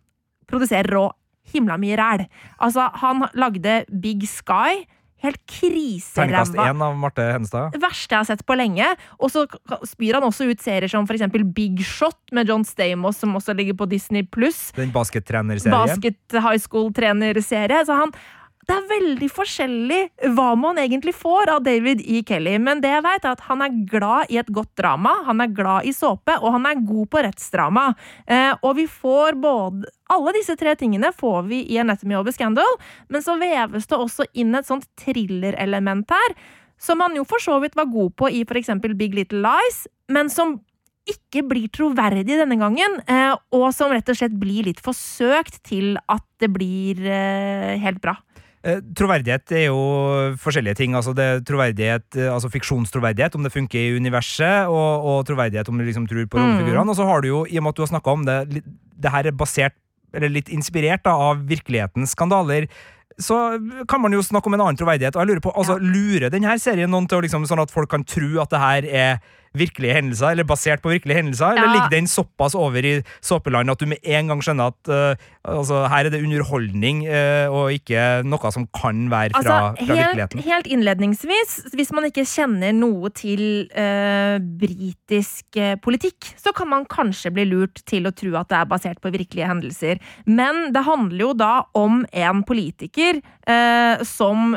[0.50, 1.08] produserer rå
[1.52, 2.26] himla mye ræl.
[2.62, 4.84] Altså, han lagde Big Sky
[5.24, 6.68] Helt Terningkast kriseræva.
[6.70, 7.72] én av Marte Henstad.
[7.72, 8.90] Det verste jeg har sett på lenge.
[9.18, 9.46] Og så
[9.88, 13.74] spyr han også ut serier som eksempel Big Shot med John Stamos, som også ligger
[13.74, 14.68] på Disney pluss.
[14.76, 15.72] Den baskettrenerserien.
[15.72, 17.84] Basket high school-trenerserie.
[17.88, 18.12] Så han
[18.64, 20.00] det er veldig forskjellig
[20.36, 22.22] hva man egentlig får av David E.
[22.26, 25.42] Kelly, men det jeg vet er at han er glad i et godt drama, han
[25.44, 27.86] er glad i såpe, og han er god på rettsdrama.
[28.24, 32.32] Eh, og vi får både Alle disse tre tingene får vi i Anatomy of a
[32.32, 32.76] Scandal,
[33.08, 36.36] men så veves det også inn et sånt thrillerelement her,
[36.78, 39.86] som han jo for så vidt var god på i for eksempel Big Little Lies,
[40.12, 40.58] men som
[41.08, 45.98] ikke blir troverdig denne gangen, eh, og som rett og slett blir litt forsøkt til
[46.08, 48.16] at det blir eh, helt bra.
[48.64, 49.80] Eh, Troverdighet er jo
[50.40, 50.94] forskjellige ting.
[50.96, 55.68] altså det er troverdighet, eh, altså Fiksjonstroverdighet, om det funker i universet, og, og troverdighet
[55.68, 56.88] om du liksom tror på rollefigurene.
[56.88, 58.64] Og så har du jo, i og med at du har snakka om det,
[58.96, 59.76] det her er basert,
[60.14, 62.68] eller litt inspirert da, av virkelighetens skandaler.
[63.20, 63.36] Så
[63.90, 65.14] kan man jo snakke om en annen troverdighet.
[65.14, 67.90] Og jeg lurer på, altså, Lurer denne serien noen til å liksom, sånn at folk
[67.90, 69.18] kan tro at det her er
[69.54, 71.54] virkelige hendelser, eller basert på virkelige hendelser?
[71.54, 75.26] Eller ligger den såpass over i såpeland at du med en gang skjønner at uh,
[75.46, 79.98] altså, her er det underholdning, uh, og ikke noe som kan være fra, Altså, fra
[80.00, 80.42] virkeligheten?
[80.44, 87.32] helt innledningsvis, hvis man ikke kjenner noe til uh, britisk politikk, så kan man kanskje
[87.34, 90.02] bli lurt til å tro at det er basert på virkelige hendelser.
[90.26, 93.20] Men det handler jo da om en politiker
[94.08, 94.54] som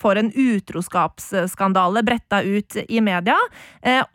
[0.00, 3.36] får en utroskapsskandale bretta ut i media,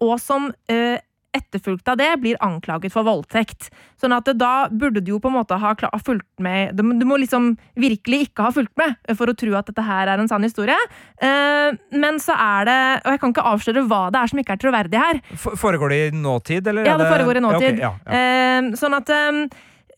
[0.02, 1.00] og som eh,
[1.32, 3.70] etterfulgt av det blir anklaget for voldtekt.
[4.02, 5.72] Sånn at da burde du jo på en måte ha
[6.04, 9.82] fulgt med Du må- liksom virkelig ikke ha fulgt med for å tro at dette
[9.82, 10.76] her er en sann historie.
[11.22, 14.54] Eh, men så er det Og jeg kan ikke avsløre hva det er som ikke
[14.58, 15.22] er troverdig her.
[15.56, 16.86] Foregår det i nåtid, eller?
[16.86, 17.80] Ja, det foregår i nåtid.
[17.80, 18.60] Ja, okay, ja, ja.
[18.60, 19.48] Eh, sånn at eh,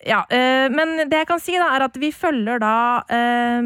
[0.03, 2.75] ja, eh, men det jeg kan si da, er at vi følger da
[3.07, 3.59] eh,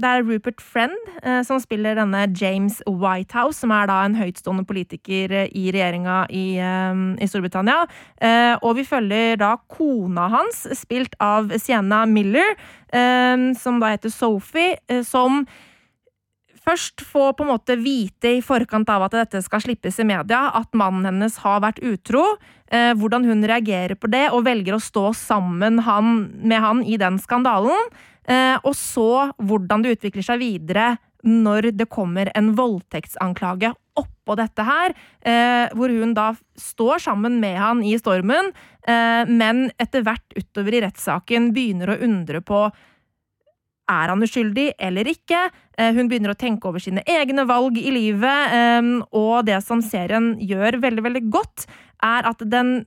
[0.00, 4.64] Det er Rupert Friend eh, som spiller denne James Whitehouse, som er da en høytstående
[4.68, 7.84] politiker i regjeringa i, i Storbritannia.
[8.62, 12.54] Og vi følger da kona hans, spilt av Sienna Miller,
[13.58, 15.42] som da heter Sophie, som
[16.62, 20.44] først få på en måte vite i forkant av at dette skal slippes i media,
[20.54, 22.24] at mannen hennes har vært utro,
[22.70, 26.98] eh, hvordan hun reagerer på det, og velger å stå sammen han, med han i
[27.00, 27.90] den skandalen,
[28.24, 34.64] eh, og så hvordan det utvikler seg videre når det kommer en voldtektsanklage oppå dette
[34.66, 38.52] her, eh, hvor hun da står sammen med han i stormen,
[38.86, 42.64] eh, men etter hvert utover i rettssaken begynner å undre på
[43.92, 45.46] er han uskyldig eller ikke?
[45.78, 49.82] Eh, Hun begynner å tenke over sine egne valg i livet, eh, og det som
[49.84, 51.66] serien gjør veldig, veldig godt,
[52.02, 52.80] er at den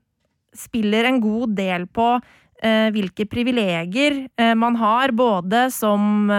[0.55, 2.07] spiller en god del på
[2.63, 6.29] eh, hvilke privilegier eh, man har, både som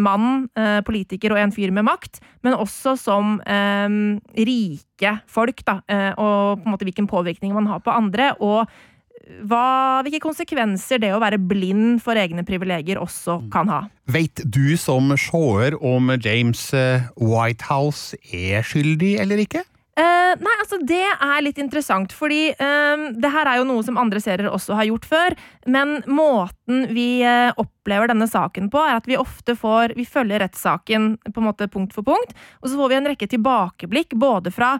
[0.00, 0.48] mann,
[0.86, 4.00] politiker og en fyr med makt, men også som eh,
[4.48, 5.78] rike folk, da,
[6.16, 8.32] og på en måte hvilken påvirkning man har på andre.
[8.40, 8.64] og
[9.48, 13.82] hva, hvilke konsekvenser det å være blind for egne privilegier også kan ha.
[14.10, 19.64] Veit du som seer om James eh, Whitehouse er skyldig eller ikke?
[19.94, 23.98] Uh, nei, altså Det er litt interessant, fordi uh, det her er jo noe som
[24.00, 25.36] andre serier også har gjort før.
[25.70, 30.42] Men måten vi uh, opplever denne saken på, er at vi ofte får Vi følger
[30.42, 34.50] rettssaken på en måte punkt for punkt, og så får vi en rekke tilbakeblikk både
[34.54, 34.74] fra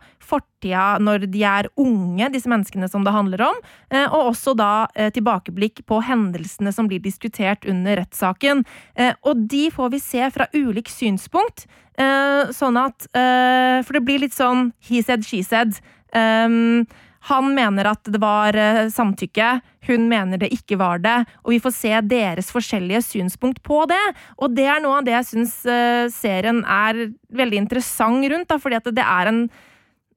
[0.65, 3.57] fortida når de er unge, disse menneskene som det handler om,
[3.91, 8.65] eh, og også da eh, tilbakeblikk på hendelsene som blir diskutert under rettssaken.
[8.97, 11.67] Eh, og de får vi se fra ulik synspunkt.
[11.95, 15.79] Sånn at For det blir litt sånn he said, she said.
[16.11, 16.89] Um,
[17.31, 18.51] han mener at det var
[18.91, 23.85] samtykke, hun mener det ikke var det, og vi får se deres forskjellige synspunkt på
[23.87, 24.03] det.
[24.43, 25.55] Og det er noe av det jeg syns
[26.17, 29.41] serien er veldig interessant rundt, da, fordi det er en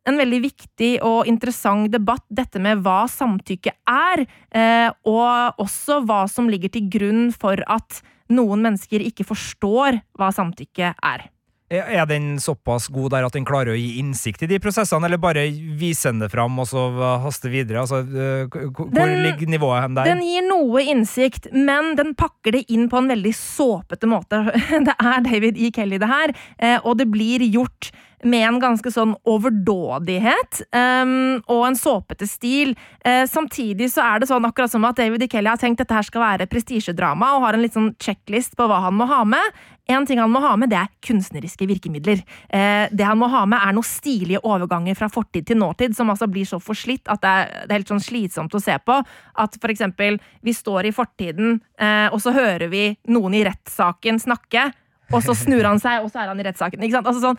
[0.08, 6.24] en veldig viktig og interessant debatt, dette med hva samtykke er, eh, og også hva
[6.32, 8.02] som ligger til grunn for at
[8.34, 11.28] noen mennesker ikke forstår hva samtykke er.
[11.68, 15.20] Er den såpass god der at den klarer å gi innsikt i de prosessene, eller
[15.20, 15.42] bare
[15.76, 16.86] vise den det fram og så
[17.26, 17.82] haste videre?
[17.84, 18.00] Altså,
[18.48, 20.06] k- hvor Den- ligger nivået hen der?
[20.08, 24.40] Den gir noe innsikt, men den pakker det inn på en veldig såpete måte.
[24.88, 25.70] Det er David E.
[25.76, 27.92] Kelly, det her, eh, og det blir gjort
[28.26, 32.74] med en ganske sånn overdådighet um, og en såpete stil.
[33.06, 35.30] Uh, samtidig så er det sånn akkurat som at David E.
[35.30, 38.66] Kelly har tenkt dette her skal være prestisjedrama, og har en litt sånn checklist på
[38.70, 39.60] hva han må ha med.
[39.88, 42.24] En ting han må ha med, det er kunstneriske virkemidler.
[42.50, 46.10] Uh, det han må ha med, er noen stilige overganger fra fortid til nåtid, som
[46.10, 48.98] altså blir så forslitt at det er, det er helt sånn slitsomt å se på.
[49.38, 54.26] At for eksempel, vi står i fortiden, uh, og så hører vi noen i rettssaken
[54.26, 54.72] snakke.
[55.14, 56.84] Og så snur han seg, og så er han i rettssaken.
[57.00, 57.38] Altså sånn,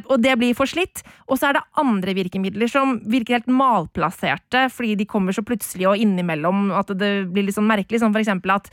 [0.00, 1.02] og det blir for slitt.
[1.28, 5.90] Og så er det andre virkemidler som virker helt malplasserte, fordi de kommer så plutselig
[5.90, 8.00] og innimellom at det blir litt sånn merkelig.
[8.02, 8.72] Som for eksempel at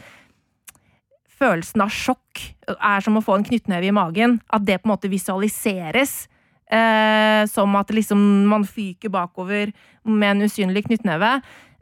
[1.37, 4.39] følelsen av sjokk er som å få en knyttneve i magen.
[4.53, 6.25] At det på en måte visualiseres.
[6.67, 8.19] Eh, som at liksom
[8.51, 9.69] man fyker bakover
[10.03, 11.37] med en usynlig knyttneve.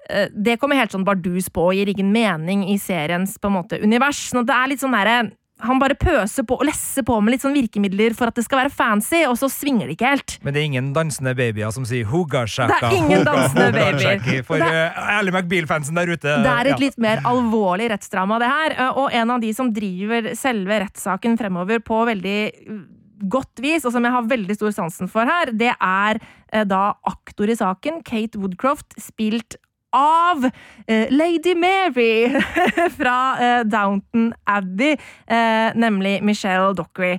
[0.09, 3.57] Eh, det kommer helt sånn bardus på og gir ingen mening i seriens på en
[3.57, 4.27] måte univers.
[4.33, 5.31] At det er litt sånn derre
[5.63, 8.59] han bare pøser på og lesser på med litt sånn virkemidler for at det skal
[8.65, 10.33] være fancy, og så svinger det ikke helt.
[10.43, 14.43] Men det er ingen dansende babyer som sier 'hugga shaka', Det er ingen dansende babyer.
[14.43, 16.43] For Det- uh, McBeal-fansen der ute.
[16.43, 16.75] Det er et ja.
[16.77, 18.71] litt mer alvorlig rettsdrama, det her.
[18.77, 22.81] eh, Og en av de som driver selve rettssaken fremover på veldig eh,
[23.29, 26.19] godt vis, og som jeg har veldig stor sansen for her, det er
[26.51, 29.55] eh, da aktor i saken, Kate Woodcroft, spilt
[29.95, 30.45] av
[30.87, 32.29] eh, Lady Mary
[32.97, 37.17] fra eh, Downton Abbey, eh, nemlig Michelle Dockery.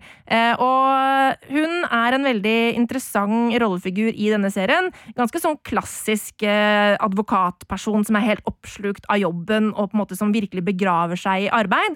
[0.60, 4.88] Og hun er en veldig interessant rollefigur i denne serien.
[5.14, 10.34] Ganske sånn klassisk advokatperson som er helt oppslukt av jobben, og på en måte som
[10.34, 11.94] virkelig begraver seg i arbeid.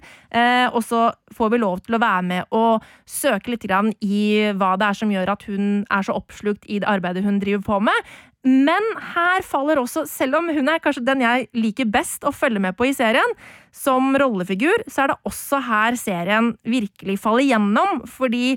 [0.71, 4.23] Og så får vi lov til å være med og søke litt i
[4.55, 7.67] hva det er som gjør at hun er så oppslukt i det arbeidet hun driver
[7.67, 8.11] på med.
[8.47, 12.63] Men her faller også, selv om hun er kanskje den jeg liker best å følge
[12.65, 13.35] med på i serien,
[13.69, 18.01] som rollefigur, så er det også her serien virkelig faller gjennom.
[18.09, 18.55] Fordi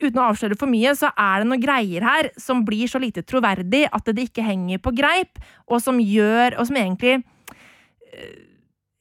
[0.00, 3.24] uten å avsløre for mye, så er det noen greier her som blir så lite
[3.28, 7.20] troverdig at det ikke henger på greip, og som gjør Og som egentlig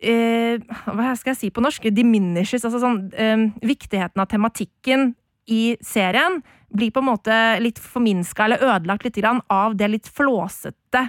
[0.03, 1.89] eh, Hva skal jeg si på norsk?
[1.95, 2.65] Diminishes.
[2.67, 5.13] Altså sånn eh, Viktigheten av tematikken
[5.49, 9.17] i serien blir på en måte litt forminska eller ødelagt litt
[9.49, 11.07] av det litt flåsete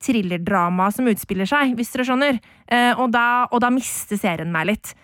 [0.00, 2.40] thrillerdramaet som utspiller seg, hvis dere skjønner.
[2.66, 4.94] Eh, og, da, og da mister serien meg litt.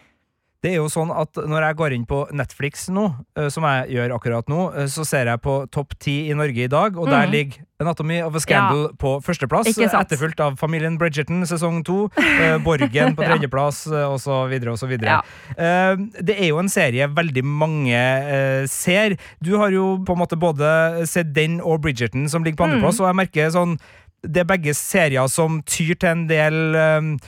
[0.67, 3.05] Det er jo sånn at når jeg går inn på Netflix nå,
[3.39, 6.65] eh, som jeg gjør akkurat nå, eh, så ser jeg på topp ti i Norge
[6.65, 7.31] i dag, og der Mm.
[7.37, 13.15] ligger Anatomy of a Scandal på førsteplass, etterfulgt av Familien Bridgerton sesong to, eh, Borgen
[13.15, 14.09] på tredjeplass, ja.
[14.11, 15.21] og så videre og så videre.
[15.57, 15.95] Ja.
[16.23, 19.17] Det er jo en serie veldig mange ser.
[19.43, 22.73] Du har jo på en måte både sett den og Bridgerton som ligger på Mm.
[22.81, 23.79] andreplass, og jeg merker sånn
[24.27, 27.19] det er begge serier som tyr til en del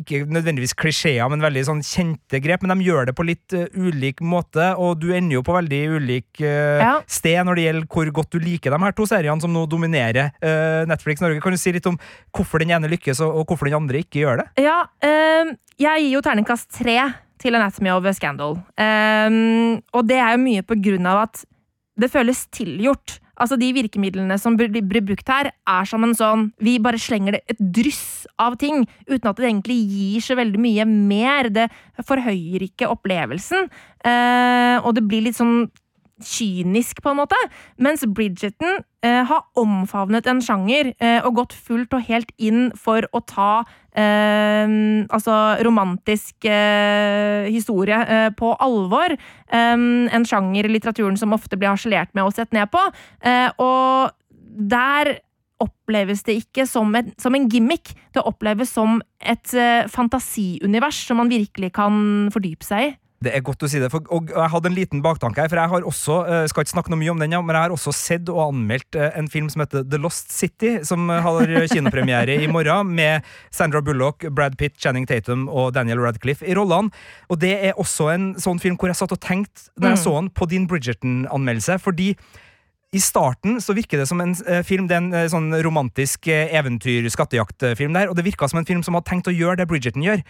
[0.00, 2.62] ikke nødvendigvis klisjeer, men veldig sånn kjente grep.
[2.64, 5.82] Men de gjør det på litt uh, ulik måte, og du ender jo på veldig
[5.98, 6.92] ulik uh, Ja.
[7.10, 10.30] sted når det gjelder hvor godt du liker de her to seriene som nå dominerer
[10.42, 11.40] uh, Netflix Norge.
[11.44, 11.98] Kan du si litt om
[12.34, 14.48] hvorfor den ene lykkes, og, og hvorfor den andre ikke gjør det?
[14.64, 16.96] Ja, eh, jeg gir jo terningkast tre
[17.38, 18.56] til Anatomy of Scandal.
[18.78, 19.28] Eh,
[19.94, 21.44] og det er jo mye på grunn av at
[21.98, 23.18] det føles tilgjort.
[23.38, 27.42] Altså De virkemidlene som blir, brukt her, er som en sånn Vi bare slenger det
[27.54, 31.50] et dryss av ting, uten at det egentlig gir så veldig mye mer.
[31.54, 31.68] Det
[32.06, 33.68] forhøyer ikke opplevelsen,
[34.06, 35.68] eh, og det blir litt sånn
[36.24, 37.38] kynisk, på en måte.
[37.80, 43.06] Mens Bridgerton eh, har omfavnet en sjanger eh, og gått fullt og helt inn for
[43.14, 43.52] å ta
[43.92, 44.66] eh,
[45.06, 49.14] altså romantisk eh, historie eh, på alvor.
[49.14, 52.82] Eh, en sjanger i litteraturen som ofte blir harselert med og sett ned på.
[53.62, 54.14] Og
[54.68, 55.18] der
[55.58, 57.90] oppleves det ikke som, et, som en gimmick.
[58.14, 59.54] Det oppleves som et
[59.90, 62.96] fantasiunivers som man virkelig kan fordype seg i.
[63.24, 65.58] Det er godt å si det, for, og jeg hadde en liten baktanke her, for
[65.58, 67.90] jeg har også, jeg skal ikke snakke noe mye om den, men jeg har også
[67.98, 72.36] sett og anmeldt eh, en film som heter The Lost City, som eh, har kinopremiere
[72.38, 76.94] i morgen, med Sandra Bullock, Brad Pitt, Channing Tatum og Daniel Radcliffe i rollene.
[77.26, 80.04] Og det er også en sånn film hvor jeg satt og tenkte, når jeg Mm.
[80.04, 82.12] så den, på din Bridgerton-anmeldelse, fordi
[82.96, 86.30] i starten så virker det som en eh, film, det er en eh, sånn romantisk
[86.32, 89.66] eh, eventyr-skattejaktfilm der, og det virka som en film som hadde tenkt å gjøre det
[89.68, 90.22] Bridgerton gjør.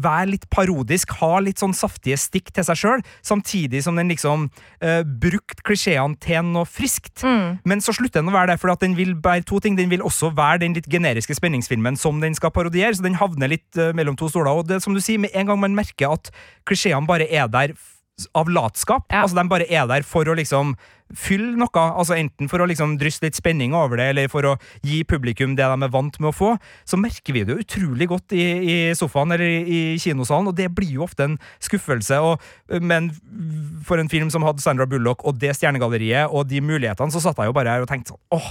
[0.00, 4.46] Være litt parodisk, ha litt sånn saftige stikk til seg sjøl, samtidig som den liksom
[4.80, 7.26] eh, brukte klisjeene til noe friskt.
[7.68, 9.76] Men så slutter den å være det, for at den vil bære to ting.
[9.78, 13.52] Den vil også være den litt generiske spenningsfilmen som den skal parodiere, så den havner
[13.52, 14.56] litt eh, mellom to stoler.
[14.56, 16.32] Og det som du sier, med en gang man merker at
[16.68, 17.76] klisjeene bare er der
[18.34, 19.22] av latskap, Ja.
[19.22, 20.74] altså de bare er der for å liksom
[21.16, 24.56] fylle noe, altså enten for å liksom drysse litt spenning over det, eller for å
[24.84, 26.50] gi publikum det de er vant med å få,
[26.84, 29.62] så merker vi det jo utrolig godt i, i sofaen eller i,
[29.94, 32.18] i kinosalen, og det blir jo ofte en skuffelse.
[32.20, 32.42] Og,
[32.82, 33.08] men
[33.88, 37.38] for en film som hadde Sandra Bullock og det stjernegalleriet og de mulighetene, så satt
[37.40, 38.50] jeg jo bare her og tenkte sånn åh,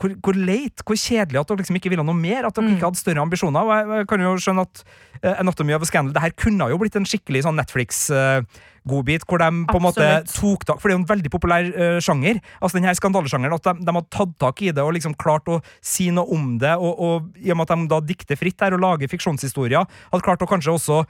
[0.00, 2.88] hvor, hvor leit, hvor kjedelig at dere liksom ikke ville noe mer, at dere ikke
[2.88, 3.66] hadde større ambisjoner.
[3.66, 4.82] Og jeg, jeg kan jo skjønne at
[5.20, 9.42] uh, Anatomy of a Scandal det her kunne jo blitt en skikkelig sånn Netflix-godbit, hvor
[9.42, 12.40] de på en måte tok tak For det er jo en veldig populær uh, sjanger,
[12.58, 15.50] altså den her skandalesjangeren, at de, de hadde tatt tak i det og liksom klart
[15.52, 18.64] å si noe om det, og, og i og med at de da dikter fritt
[18.64, 21.02] her og lager fiksjonshistorier, hadde klart å kanskje også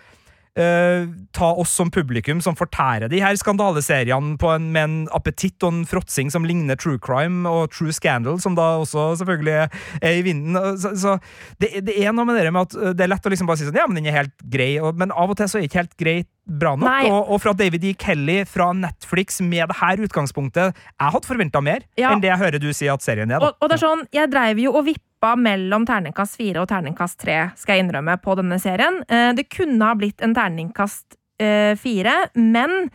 [0.58, 5.62] eh, ta oss som publikum som fortærer de her skandaleseriene på en, med en appetitt
[5.62, 9.68] og en fråtsing som ligner true crime og true scandal, som da også selvfølgelig
[10.02, 10.58] er i vinden.
[10.80, 11.16] Så, så
[11.62, 13.60] det, det er noe med det med at eh, det er lett å liksom bare
[13.60, 15.68] si sånn Ja, men den er helt grei, og, men av og til så er
[15.68, 17.04] ikke helt greit bra nok.
[17.06, 17.92] Og, og fra David E.
[17.94, 22.10] Kelly fra Netflix med det her utgangspunktet Jeg hadde forventa mer Ja.
[22.10, 23.38] enn det jeg hører du si at serien er.
[23.38, 23.52] da.
[23.52, 27.18] Og, og det er sånn, Jeg dreiv jo og vippa mellom terningkast fire og terningkast
[27.20, 29.02] tre, skal jeg innrømme, på denne serien.
[29.08, 32.90] Eh, det kunne ha blitt en terningkast eh, fire, men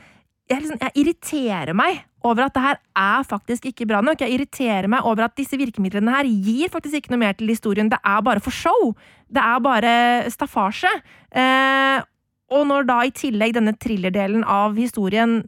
[0.49, 4.21] jeg, liksom, jeg irriterer meg over at det her er faktisk ikke bra nok.
[4.21, 7.89] Jeg irriterer meg over at disse virkemidlene her gir faktisk ikke noe mer til historien.
[7.91, 8.93] Det er bare for show.
[9.29, 9.95] Det er bare
[10.33, 10.91] staffasje.
[11.33, 12.01] Eh,
[12.53, 15.43] og når da i tillegg denne thrillerdelen av historien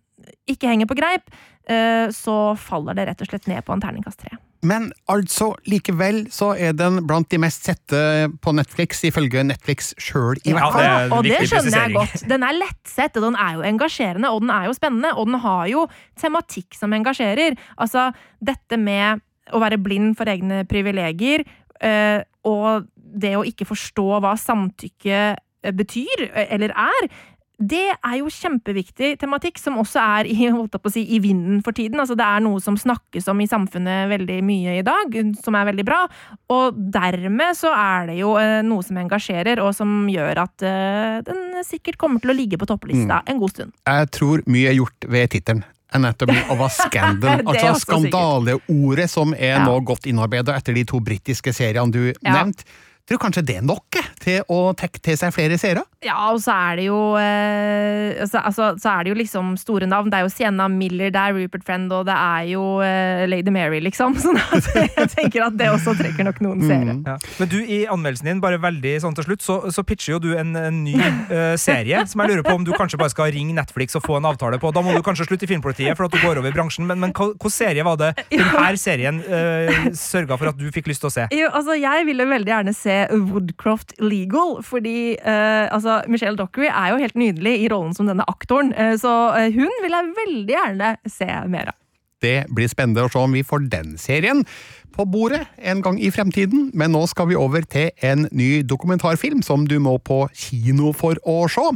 [0.50, 1.30] ikke henger på greip,
[1.70, 4.38] eh, så faller det rett og slett ned på en terningkast tre.
[4.68, 8.00] Men altså, likevel så er den blant de mest sette
[8.44, 10.88] på Netflix, ifølge Netflix sjøl, i hvert fall.
[10.88, 12.26] Ja, og det skjønner jeg godt.
[12.30, 15.40] Den er lettsett, og den er jo engasjerende, og den er jo spennende, og den
[15.46, 15.86] har jo
[16.20, 17.58] tematikk som engasjerer.
[17.78, 18.10] Altså,
[18.44, 19.24] dette med
[19.56, 21.46] å være blind for egne privilegier,
[21.80, 27.10] eh, og det å ikke forstå hva samtykke eh, betyr, eh, eller er,
[27.58, 30.36] det er jo kjempeviktig tematikk, som også er i,
[30.94, 32.00] si, i vinden for tiden.
[32.00, 35.70] Altså, det er noe som snakkes om i samfunnet veldig mye i dag, som er
[35.72, 36.04] veldig bra.
[36.54, 41.16] Og dermed så er det jo eh, noe som engasjerer, og som gjør at eh,
[41.28, 43.74] den sikkert kommer til å ligge på topplista en god stund.
[43.88, 45.66] Jeg tror mye er gjort ved tittelen.
[45.96, 47.46] Anatomy of a Scandal.
[47.48, 49.66] Altså skandaleordet som er Ja.
[49.66, 52.34] nå godt innarbeida etter de to britiske seriene du Ja.
[52.44, 52.66] nevnte.
[53.08, 55.86] Tror kanskje det er nok jeg, til å trekke til seg flere seere?
[56.04, 59.88] Ja, og så er det jo eh, så, altså, Så er det jo liksom store
[59.90, 60.12] navn.
[60.12, 63.54] Det er jo Sienna Miller, det er Rupert Friend, og det er jo eh, Lady
[63.54, 64.18] Mary, liksom.
[64.20, 66.98] Så jeg tenker at det også trekker nok noen seere.
[67.08, 67.16] Ja.
[67.40, 70.30] Men du, i anmeldelsen din, bare veldig sånn til slutt, så, så pitcher jo du
[70.36, 73.56] en, en ny eh, serie som jeg lurer på om du kanskje bare skal ringe
[73.56, 74.74] Netflix og få en avtale på.
[74.76, 77.00] Da må du kanskje slutte i Filmpolitiet for at du går over i bransjen, men,
[77.00, 81.10] men hva serie var det denne serien uh, sørga for at du fikk lyst til
[81.10, 81.28] å se?
[81.34, 86.94] Jo, altså Jeg ville veldig gjerne se Woodcroft Legal, fordi eh, altså, Michelle Dockery er
[86.94, 88.74] jo helt nydelig i rollen som denne aktoren.
[88.74, 91.78] eh, så eh, hun vil jeg veldig gjerne se mer av.
[92.22, 94.42] Det blir spennende å se om vi får den serien
[94.96, 99.44] på bordet en gang i fremtiden, men nå skal vi over til en ny dokumentarfilm
[99.46, 101.68] som du må på kino for å se.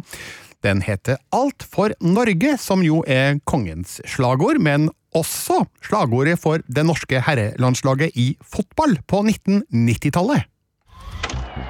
[0.65, 6.86] Den heter Alt for Norge, som jo er kongens slagord, men også slagordet for det
[6.88, 10.51] norske herrelandslaget i fotball på 1990-tallet.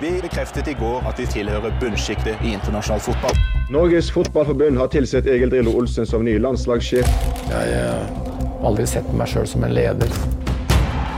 [0.02, 3.36] Vi bekreftet i går at vi tilhører bunnsjiktet i internasjonal fotball.
[3.70, 7.12] Norges Fotballforbund har tilsett Egil Drillo Olsen som ny landslagssjef.
[7.52, 10.16] Jeg har aldri sett meg sjøl som en leder.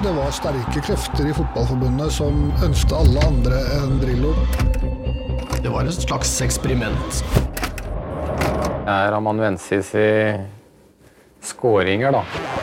[0.03, 4.33] Det var sterke krefter i fotballforbundet som ønsket alle andre enn Drillo.
[5.63, 7.23] Det var et slags eksperiment.
[8.83, 10.11] Jeg er amanuensis i
[11.53, 12.62] skåringer, da.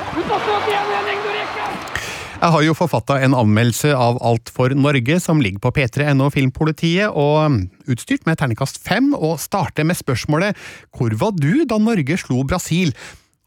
[2.41, 7.13] Jeg har jo forfatta en anmeldelse av Alt for Norge, som ligger på P3.no Filmpolitiet,
[7.13, 10.57] og utstyrt med terningkast fem, og starter med spørsmålet
[10.97, 12.95] Hvor var du da Norge slo Brasil?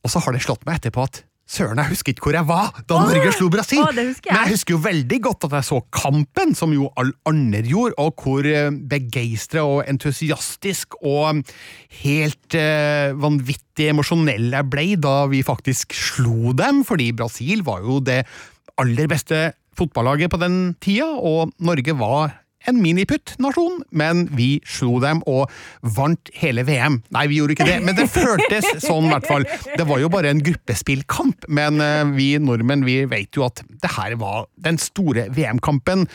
[0.05, 2.69] Og så har det slått meg etterpå at Søren, jeg husker ikke hvor jeg var
[2.87, 3.09] da Åh!
[3.09, 3.81] Norge slo Brasil!
[3.81, 4.31] Husker jeg.
[4.31, 7.97] Men jeg husker jo veldig godt at jeg så kampen, som jo alle andre gjorde,
[7.99, 11.43] og hvor eh, begeistra og entusiastisk og
[12.05, 17.99] helt eh, vanvittig emosjonell jeg ble da vi faktisk slo dem, fordi Brasil var jo
[18.05, 18.21] det
[18.82, 25.19] aller beste fotballaget på den tida, og Norge var en miniputt-nasjon, men vi slo dem
[25.28, 25.51] og
[25.97, 27.01] vant hele VM.
[27.15, 29.47] Nei, vi gjorde ikke det, men det føltes sånn, i hvert fall.
[29.76, 33.93] Det var jo bare en gruppespillkamp, men eh, vi nordmenn vi vet jo at det
[33.97, 36.07] her var den store VM-kampen.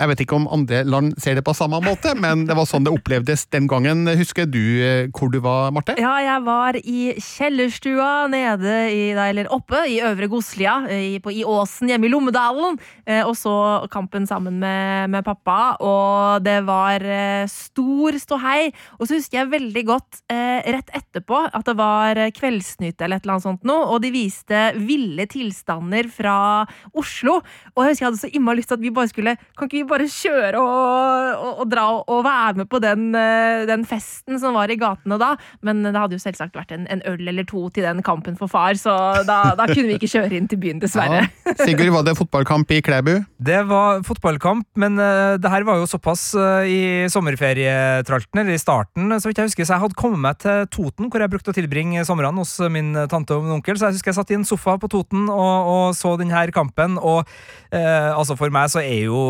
[0.00, 2.86] Jeg vet ikke om andre land ser det på samme måte, men det var sånn
[2.86, 4.08] det opplevdes den gangen.
[4.16, 5.92] Husker du eh, hvor du var, Marte?
[6.00, 11.44] Ja, jeg var i kjellerstua nede i, eller oppe i Øvre Goslia, i, på, i
[11.44, 13.52] Åsen hjemme i Lommedalen, eh, og så
[13.92, 18.70] kampen sammen med, med, pappa, og det var eh, stor ståhei.
[18.96, 23.28] Og så husker jeg veldig godt eh, rett etterpå at det var Kveldsnytt eller et
[23.28, 26.64] eller annet sånt noe, og de viste ville tilstander fra
[26.96, 27.42] Oslo,
[27.76, 29.82] og jeg husker jeg hadde så innmari lyst til at vi bare skulle Kan ikke
[29.82, 34.38] vi bare kjøre og, og, og dra og være med på den, eh, den, festen
[34.42, 35.34] som var i gatene da.
[35.66, 38.50] Men det hadde jo selvsagt vært en, en øl eller to til den kampen for
[38.50, 41.24] far, så da, da kunne vi ikke kjøre inn til byen, dessverre.
[41.26, 41.39] Ja.
[41.58, 43.12] Sigurd, var det fotballkamp i Klæbu?
[43.42, 48.60] Det var fotballkamp, men uh, det her var jo såpass uh, i sommerferietralten, eller i
[48.60, 49.66] starten, så vidt jeg husker.
[49.66, 52.92] Så jeg hadde kommet meg til Toten, hvor jeg brukte å tilbringe somrene hos min
[53.10, 53.78] tante og min onkel.
[53.78, 56.96] Så jeg husker jeg satt i en sofa på Toten og, og så denne kampen,
[56.98, 59.20] og uh, altså for meg så er jo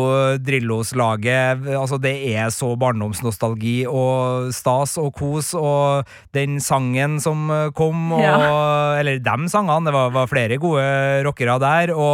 [0.41, 8.11] Drillos-laget altså Det er så barndomsnostalgi og stas og kos, og den sangen som kom,
[8.15, 8.37] og, ja.
[9.01, 10.83] Eller dem sangene, det var, var, flere gode
[11.25, 11.93] rockere der.
[11.95, 12.10] Og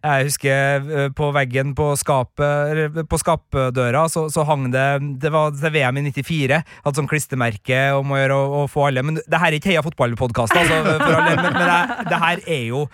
[0.00, 4.86] jeg husker eh, på veggen på skapet På skapdøra så, så hang det
[5.22, 6.60] Det var til VM i 94.
[6.84, 9.84] Hadde sånn klistremerke om å gjøre å, få alle Men det her er ikke Heia
[9.86, 12.86] fotball-podkast, altså, men, men det, det her er jo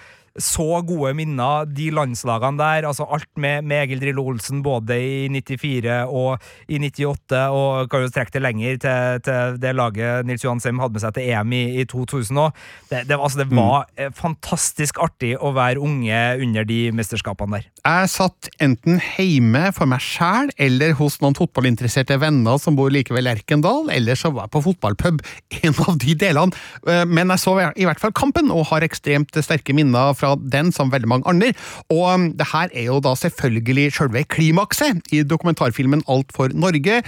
[0.42, 2.86] så gode minner, de landslagene der.
[2.88, 8.04] altså Alt med, med Egil Drillo Olsen, både i 94 og i 98, og kan
[8.04, 11.30] jo trekke det lenger til, til det laget Nils Johan Sem hadde med seg til
[11.30, 12.62] EM i, i 2000 òg.
[12.90, 14.16] Det, det, altså, det, var mm.
[14.16, 17.68] fantastisk artig å være unge under de mesterskapene der.
[17.86, 23.14] Jeg satt enten hjemme for meg sjæl eller hos noen fotballinteresserte venner som bor like
[23.14, 25.22] ved Lerkendal, eller så var jeg på fotballpub.
[25.62, 26.64] En av de delene.
[26.88, 30.50] Eh, men jeg så i hvert fall kampen, og har ekstremt sterke minner fra fra
[30.56, 31.54] den som veldig mange andre.
[31.92, 37.02] Og um, det her er jo da selvfølgelig sjølve klimakset i dokumentarfilmen Alt for Norge.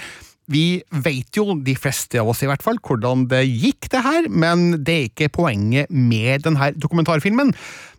[0.48, 4.30] Vi vet jo, de fleste av oss i hvert fall, hvordan det gikk, det her,
[4.32, 7.52] men det er ikke poenget med denne dokumentarfilmen.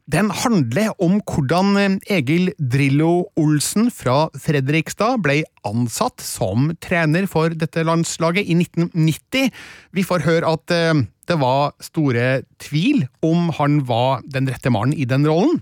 [0.10, 7.54] Den handler om hvordan um, Egil Drillo Olsen fra Fredrikstad ble ansatt som trener for
[7.54, 9.54] dette landslaget i 1990.
[9.94, 14.98] Vi får høre at um, det var store tvil om han var den rette mannen
[14.98, 15.62] i den rollen.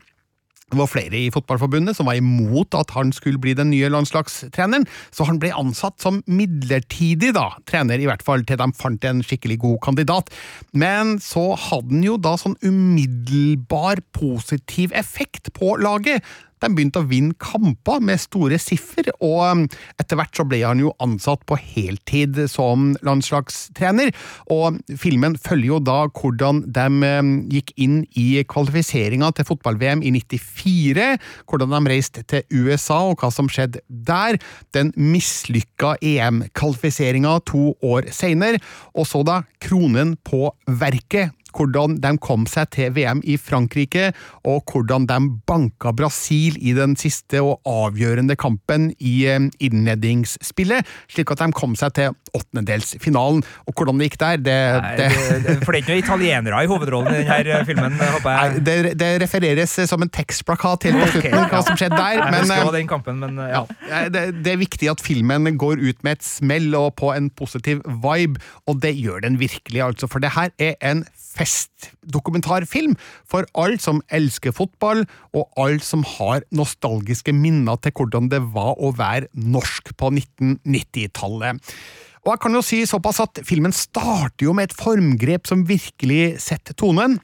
[0.67, 4.83] Det var flere i Fotballforbundet som var imot at han skulle bli den nye landslagstreneren,
[5.15, 9.21] så han ble ansatt som midlertidig da, trener, i hvert fall til de fant en
[9.23, 10.33] skikkelig god kandidat.
[10.75, 16.19] Men så hadde han jo da sånn umiddelbar positiv effekt på laget,
[16.63, 19.63] de begynte å vinne kamper med store siffer, og um,
[20.01, 24.13] etter hvert så ble han jo ansatt på heltid som landslagstrener.
[24.53, 26.87] Og filmen følger jo da hvordan de
[27.19, 31.07] um, gikk inn i kvalifiseringa til fotball-VM i 94,
[31.49, 34.39] hvordan de reiste til USA og hva som skjedde der,
[34.75, 38.61] den mislykka EM-kvalifiseringa to år seinere,
[38.97, 40.47] og så da kronen på
[40.79, 44.11] verket hvordan de kom seg til VM i Frankrike,
[44.47, 51.33] og hvordan de banka Brasil i den siste og avgjørende kampen i eh, innledningsspillet, slik
[51.33, 53.43] at de kom seg til åttendedelsfinalen.
[53.67, 55.09] Og hvordan det gikk der, det, Nei, det,
[55.45, 58.53] det For det er ikke noen italienere i hovedrollen i denne filmen, håper jeg?
[58.53, 62.23] Nei, det, det refereres som en tekstplakat helt på slutten, okay, hva som skjedde der.
[62.33, 63.63] Men, eh, den kampen, men ja.
[63.89, 67.83] ja det, er viktig at filmen går ut med et smell og på en positiv
[67.85, 70.09] vibe, og det gjør den virkelig, altså.
[70.11, 71.05] For det her er en
[71.47, 72.95] festdokumentarfilm
[73.29, 78.75] for alle som elsker fotball, og alle som har nostalgiske minner til hvordan det var
[78.77, 81.63] å være norsk på 1990-tallet.
[82.25, 86.35] Og jeg kan jo si såpass at filmen starter jo med et formgrep som virkelig
[86.43, 87.21] setter tonen.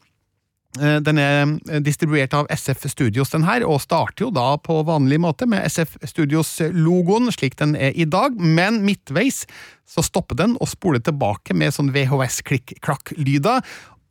[0.81, 5.19] Eh, den er distribuert av SF Studios, den her, og starter jo da på vanlig
[5.21, 9.43] måte med SF Studios-logoen, slik den er i dag, men midtveis
[9.85, 13.61] så stopper den og spoler tilbake med sånn VHS-klikk-klakk-lyder,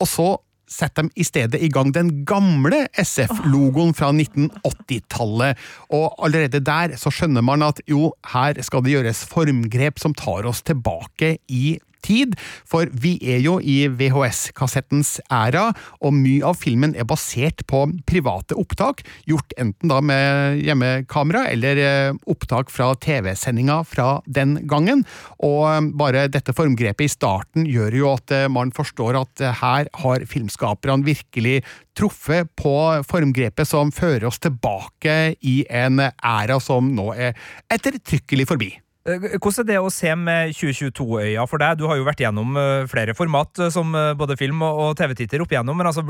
[0.02, 0.32] og så
[0.72, 5.60] setter de i stedet i gang den gamle SF-logoen fra 1980-tallet.
[5.92, 10.48] Og allerede der så skjønner man at jo, her skal det gjøres formgrep som tar
[10.48, 12.36] oss tilbake i tid,
[12.68, 15.70] for vi er jo i VHS-kassettens æra,
[16.02, 21.80] og mye av filmen er basert på private opptak, gjort enten da med hjemmekamera eller
[21.82, 25.04] eh, opptak fra TV-sendinga fra den gangen.
[25.42, 29.90] Og eh, bare dette formgrepet i starten gjør jo at eh, man forstår at her
[30.04, 31.60] har filmskaperne virkelig
[31.98, 32.74] truffet på
[33.08, 37.36] formgrepet som fører oss tilbake i en æra som nå er
[37.72, 38.72] ettertrykkelig forbi.
[39.02, 41.78] Eh, Hvordan er det å se med 2022-øya for deg?
[41.80, 45.54] Du har jo vært gjennom eh, flere format eh, som både film og TV-titter opp
[45.54, 46.04] igjennom, men altså,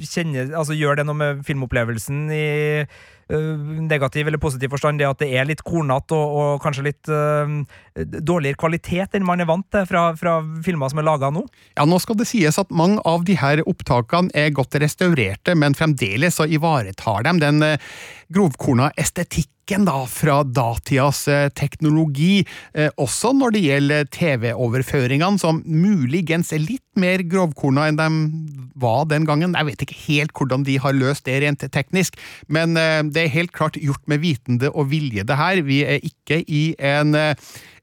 [0.00, 2.46] kjenner, altså gjør det noe med filmopplevelsen i
[3.32, 7.54] negativ eller positiv forstand, det at det er litt kornete og, og kanskje litt eh,
[8.20, 10.34] dårligere kvalitet enn man er vant til fra, fra
[10.66, 11.46] filmer som er laga nå?
[11.78, 15.76] Ja, Nå skal det sies at mange av de her opptakene er godt restaurerte, men
[15.78, 17.64] fremdeles så ivaretar de den
[18.32, 18.92] grovkorna grovkorna
[19.62, 22.44] estetikken da, fra datidas eh, teknologi,
[22.74, 28.08] eh, også når det gjelder TV-overføringene, som muligens er litt mer grovkorna enn de
[28.74, 29.54] var den gangen.
[29.54, 32.16] Jeg vet ikke helt hvordan de har løst det rent teknisk,
[32.48, 35.62] men eh, det er helt klart gjort med vitende og vilje, det her.
[35.62, 37.14] Vi er ikke i en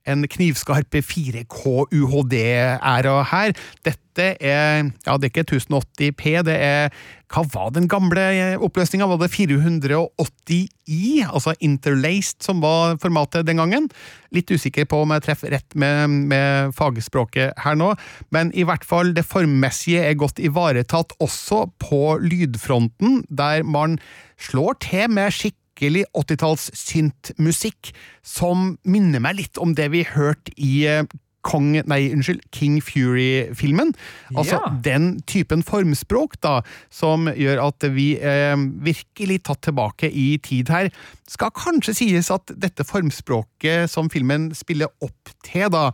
[0.10, 3.54] en knivskarp 4K-UHD-æra her.
[3.86, 6.90] Dette er ja, det er ikke 1080P, det er
[7.30, 9.06] Hva var den gamle oppløsninga?
[9.06, 11.26] Var det 480i?
[11.30, 13.90] Altså interlaced, som var formatet den gangen?
[14.34, 17.94] Litt usikker på om jeg treffer rett med, med fagspråket her nå,
[18.34, 24.00] men i hvert fall det formmessige er godt ivaretatt også på lydfronten, der man
[24.42, 27.94] slår til med skikk skikkelig 80-talls syntmusikk
[28.26, 31.04] som minner meg litt om det vi hørte i eh,
[31.42, 33.94] Kong, nei, unnskyld, King Fury-filmen.
[34.36, 34.74] Altså Ja.
[34.84, 36.58] den typen formspråk da,
[36.92, 40.92] som gjør at vi eh, virkelig tatt tilbake i tid her.
[41.32, 45.94] Skal kanskje sies at dette formspråket som filmen spiller opp til, da,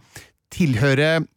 [0.49, 1.27] tilhører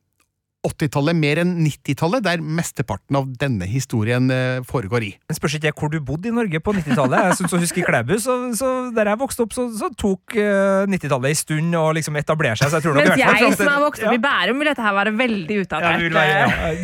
[0.69, 5.11] 80-tallet mer enn 90-tallet, der mesteparten av denne historien eh, foregår i.
[5.29, 7.29] Men Spørs ikke jeg hvor du bodde i Norge på 90-tallet.
[7.31, 10.37] Jeg synes å huske i Klæbu, så, så der jeg vokste opp, så, så tok
[10.39, 12.71] eh, 90-tallet en stund å liksom etablere seg.
[12.73, 14.63] Så jeg tror nok i Mens hvert fall jeg som har vokst opp i Bærum,
[14.63, 16.09] vil dette her være veldig Ja, utdatert.
[16.15, 16.27] det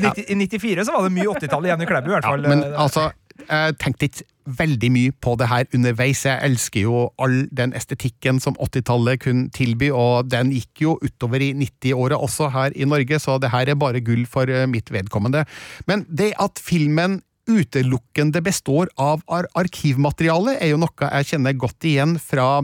[0.05, 0.14] ja.
[0.24, 2.49] I 94 så var det mye 80-tall igjen i Klæbu, i hvert fall.
[2.51, 3.11] Men altså,
[3.45, 6.24] jeg tenkte ikke veldig mye på det her underveis.
[6.26, 11.42] Jeg elsker jo all den estetikken som 80-tallet kunne tilby, og den gikk jo utover
[11.45, 14.92] i 90-året også her i Norge, så det her er bare gull for eh, mitt
[14.95, 15.45] vedkommende.
[15.90, 21.88] Men det at filmen utelukkende består av ar arkivmateriale, er jo noe jeg kjenner godt
[21.88, 22.62] igjen fra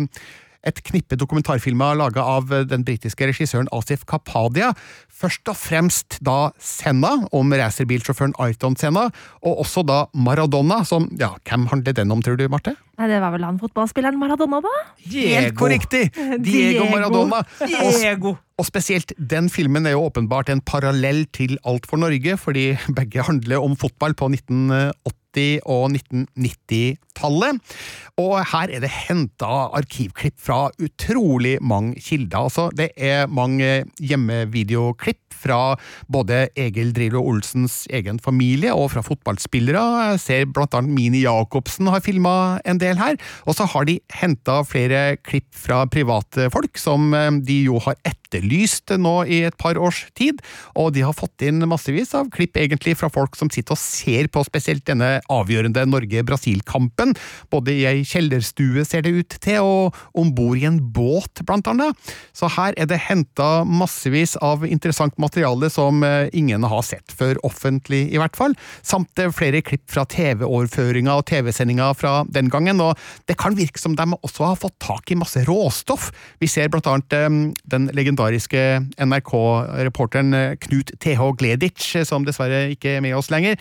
[0.67, 4.75] et knippe dokumentarfilmer laga av den britiske regissøren Asif Kapadia.
[5.21, 9.09] Først og fremst da Senna, om racerbilsjåføren Ayrton Senna,
[9.45, 12.77] og også da Maradona, som Ja, hvem handler den om, tror du, Marte?
[13.01, 14.73] Nei, det var vel han fotballspilleren Maradona, da?
[15.09, 16.07] Helt korriktig!
[16.17, 16.89] Diego Diego.
[16.93, 17.43] Maradona.
[17.61, 18.35] Og, Diego.
[18.61, 23.25] og spesielt den filmen er jo åpenbart en parallell til Alt for Norge, fordi begge
[23.29, 27.61] handler om fotball på 1980- og 1990-tallet.
[28.19, 32.49] Og her er det henta arkivklipp fra utrolig mange kilder.
[32.51, 35.77] Altså, det er mange hjemmevideoklipp klipp fra
[36.13, 39.83] både Egil Drillo Olsens egen familie og fra fotballspillere.
[40.13, 43.19] Jeg ser blant annet Mini Jacobsen har filma en del her.
[43.49, 47.99] Og så har de henta flere klipp fra private folk, som eh, de jo har
[48.07, 50.43] etterlyst nå i et par års tid.
[50.79, 54.31] Og de har fått inn massevis av klipp egentlig fra folk som sitter og ser
[54.33, 57.15] på spesielt denne avgjørende Norge-Brasil-kampen.
[57.53, 61.69] Både i ei kjellerstue, ser det ut til, og om bord i en båt, blant
[61.71, 61.97] annet.
[62.37, 65.30] Så her er det henta massevis av interessant materiale
[65.71, 70.05] som eh, ingen har sett før, offentlig i hvert fall, samt eh, flere klipp fra
[70.05, 74.79] TV-overføringa og TV-sendinga fra den gangen, og det kan virke som de også har fått
[74.81, 76.11] tak i masse råstoff.
[76.41, 77.29] Vi ser blant annet eh,
[77.71, 78.65] den legendariske
[78.99, 83.59] NRK-reporteren Knut TH Gleditsch, som dessverre ikke er med oss lenger,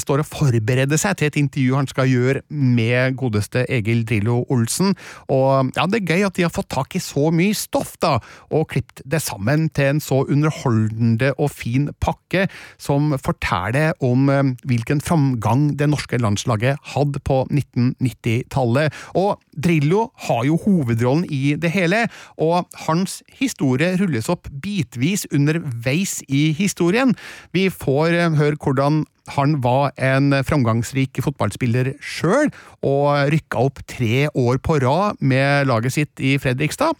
[0.00, 4.94] står og forbereder seg til et intervju han skal gjøre med godeste Egil Drillo Olsen,
[5.32, 8.16] og ja, det er gøy at de har fått tak i så mye stoff, da,
[8.54, 10.97] og klippet det sammen til en så underholdende
[11.38, 12.46] og fin pakke
[12.80, 18.94] som forteller om eh, hvilken framgang det norske landslaget hadde på 1990-tallet.
[19.18, 26.20] Og Drillo har jo hovedrollen i det hele, og hans historie rulles opp bitvis underveis
[26.28, 27.14] i historien.
[27.52, 29.04] Vi får eh, høre hvordan
[29.34, 32.50] han var en framgangsrik fotballspiller sjøl,
[32.86, 36.96] og rykka opp tre år på rad med laget sitt i Fredrikstad.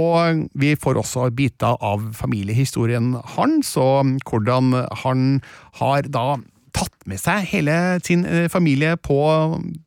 [0.00, 4.74] Og vi får også biter av familiehistorien hans, og hvordan
[5.04, 5.28] han
[5.80, 6.38] har da
[6.76, 7.74] tatt med seg hele
[8.06, 9.18] sin eh, familie på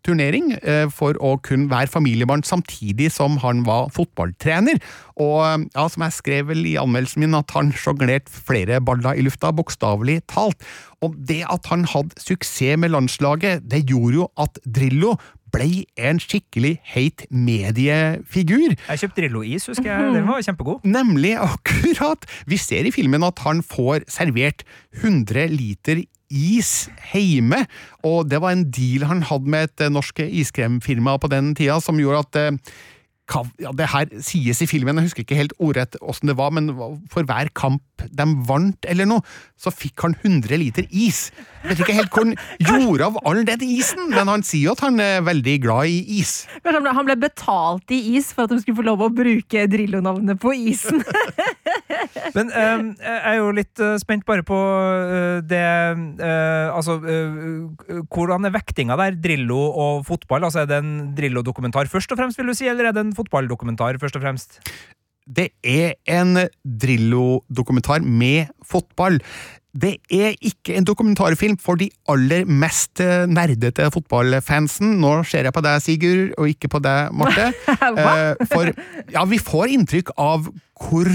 [0.05, 4.81] turnering eh, for å kunne være familiebarn samtidig som han var fotballtrener.
[5.21, 9.25] Og ja, som jeg skrev vel i anmeldelsen min, at han sjonglerte flere baller i
[9.25, 10.59] lufta, bokstavelig talt.
[11.03, 15.17] Og det at han hadde suksess med landslaget, det gjorde jo at Drillo
[15.53, 18.73] ble en skikkelig heit mediefigur.
[18.73, 20.13] Jeg kjøpte Drillo-is, husker jeg.
[20.15, 20.88] Den var kjempegod.
[20.97, 22.25] Nemlig akkurat!
[22.49, 24.65] Vi ser i filmen at han får servert
[25.03, 26.03] 100 liter
[26.34, 27.63] is hjemme,
[28.03, 31.79] og det var en deal han hadde med et eh, norsk iskremfirma på den tida,
[31.84, 32.73] som gjorde at eh,
[33.31, 36.69] ja, det her sies i filmen, jeg husker ikke helt ordrett åssen det var, men
[37.11, 39.23] for hver kamp de vant eller noe,
[39.55, 41.29] så fikk han 100 liter is.
[41.63, 44.75] Jeg vet ikke helt hvor han gjorde av all den isen, men han sier jo
[44.75, 46.43] at han er veldig glad i is.
[46.67, 50.53] Han ble betalt i is for at de skulle få lov å bruke Drillo-navnet på
[50.73, 51.03] isen.
[52.36, 58.03] Men eh, jeg er jo litt eh, spent bare på eh, det uh, Altså, uh,
[58.13, 59.17] hvordan er vektinga der?
[59.24, 60.47] Drillo og fotball?
[60.47, 63.15] Altså, Er det en Drillo-dokumentar først og fremst, vil du si, eller er det en
[63.17, 64.61] fotballdokumentar først og fremst?
[65.24, 69.19] Det er en Drillo-dokumentar med fotball.
[69.74, 73.01] Det er ikke en dokumentarfilm for de aller mest
[73.32, 74.97] nerdete fotballfansen.
[75.01, 77.49] Nå ser jeg på deg, Sigurd, og ikke på deg, Marte.
[78.53, 78.69] For
[79.15, 80.51] ja, vi får inntrykk av
[80.84, 81.09] hvor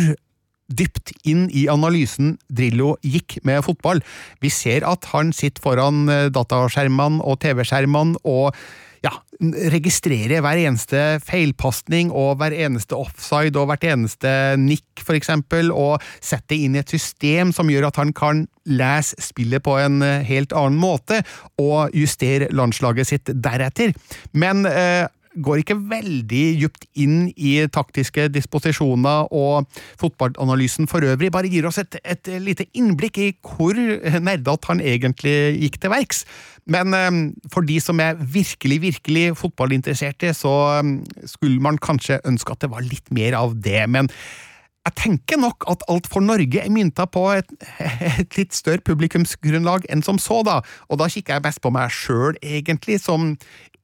[0.69, 4.03] dypt inn i analysen Drillo gikk med fotball.
[4.45, 8.53] Vi ser at han sitter foran eh, dataskjermene og TV-skjermene og
[9.05, 9.13] ja,
[9.71, 16.03] registrerer hver eneste feilpasning og hver eneste offside og hvert eneste nikk, for eksempel, og
[16.19, 20.03] setter det inn i et system som gjør at han kan lese spillet på en
[20.05, 21.23] eh, helt annen måte
[21.63, 23.95] og justere landslaget sitt deretter.
[24.33, 25.07] Men eh,
[25.37, 29.69] går ikke veldig djupt inn i taktiske disposisjoner og
[30.01, 35.37] fotballanalysen for øvrig, bare gir oss et, et lite innblikk i hvor nerdete han egentlig
[35.63, 36.25] gikk til verks.
[36.69, 37.23] Men eh,
[37.53, 40.93] for de som er virkelig, virkelig fotballinteresserte, så eh,
[41.29, 43.83] skulle man kanskje ønske at det var litt mer av det.
[43.89, 44.13] men
[44.89, 47.51] jeg tenker nok at Alt for Norge er mynta på et,
[48.23, 50.61] et litt større publikumsgrunnlag enn som så, da.
[50.89, 53.35] Og da kikker jeg best på meg sjøl, egentlig, som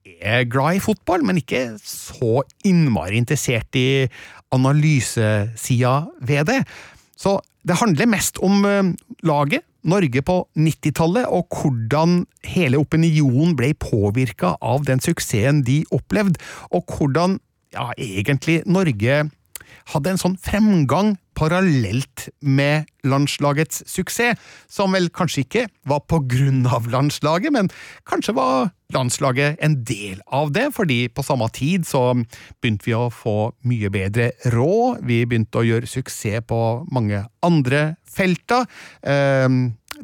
[0.04, 4.06] er glad i fotball, men ikke så innmari interessert i
[4.54, 6.60] analysesida ved det.
[7.16, 8.92] Så det handler mest om eh,
[9.24, 16.40] laget, Norge på 90-tallet, og hvordan hele opinionen ble påvirka av den suksessen de opplevde,
[16.72, 17.36] og hvordan
[17.74, 19.24] ja, egentlig Norge
[19.92, 24.38] hadde en sånn fremgang parallelt med landslagets suksess,
[24.70, 27.70] som vel kanskje ikke var på grunn av landslaget, men
[28.08, 33.10] kanskje var landslaget en del av det, fordi på samme tid så begynte vi å
[33.12, 36.60] få mye bedre råd, vi begynte å gjøre suksess på
[36.94, 38.68] mange andre felter.
[39.02, 39.48] Eh,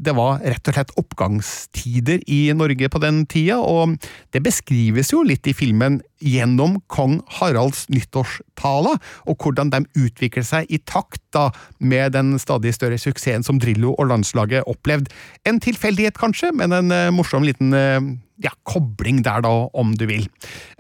[0.00, 3.98] det var rett og slett oppgangstider i Norge på den tida, og
[4.32, 8.98] det beskrives jo litt i filmen gjennom kong Haralds nyttårstaler,
[9.28, 11.48] og hvordan de utvikler seg i takt da
[11.78, 15.12] med den stadig større suksessen som Drillo og landslaget opplevde.
[15.48, 18.00] En tilfeldighet, kanskje, men en eh, morsom liten eh,
[18.44, 20.26] ja, kobling der, da, om du vil.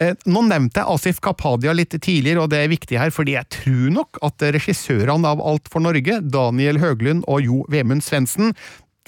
[0.00, 3.48] Eh, nå nevnte jeg Asif Kapadia litt tidligere, og det er viktig her, fordi jeg
[3.60, 8.54] tror nok at regissørene av Alt for Norge, Daniel Høglund og Jo Vemund Svendsen,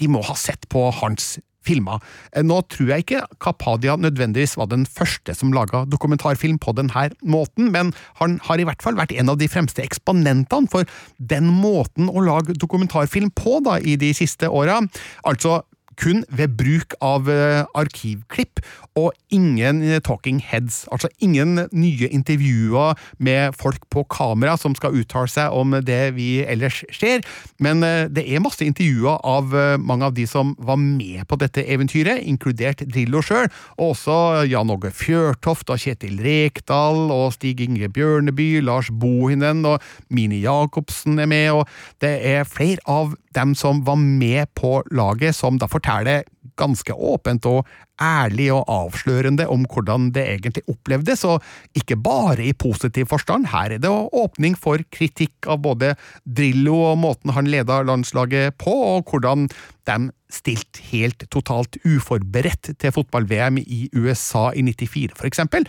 [0.01, 1.37] de må ha sett på hans
[1.67, 2.03] filmer.
[2.35, 7.09] Eh, Nå tror jeg ikke Kapadia nødvendigvis var den første som laga dokumentarfilm på denne
[7.23, 10.89] måten, men han har i hvert fall vært en av de fremste eksponentene for
[11.19, 14.81] den måten å lage dokumentarfilm på da, i de siste åra.
[15.29, 15.63] Altså
[16.01, 18.63] kun ved bruk av eh, arkivklipp,
[18.99, 20.83] og ingen eh, talking heads.
[20.93, 26.43] Altså ingen nye intervjuer med folk på kamera som skal uttale seg om det vi
[26.45, 27.25] ellers ser,
[27.63, 31.65] men eh, det er masse intervjuer av mange av de som var med på dette
[31.71, 34.17] eventyret, inkludert Drillo sjøl, og også
[34.51, 39.83] Jan Åge Fjørtoft og Kjetil Rekdal og Stig Inge Bjørneby, Lars Bohinen og
[40.13, 45.37] Mini Jacobsen er med, og det er flere av dem som var med på laget,
[45.37, 46.25] som da forteller
[46.61, 47.69] ganske åpent og
[48.03, 51.43] ærlig og avslørende om hvordan det egentlig opplevdes, og
[51.79, 53.49] ikke bare i positiv forstand.
[53.53, 58.75] Her er det åpning for kritikk av både Drillo og måten han leda landslaget på,
[58.97, 59.49] og hvordan
[59.89, 59.99] de
[60.33, 65.67] stilte helt totalt uforberedt til fotball-VM i USA i 94, for eksempel.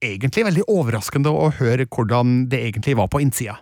[0.00, 3.58] Egentlig veldig overraskende å høre hvordan det egentlig var på innsida.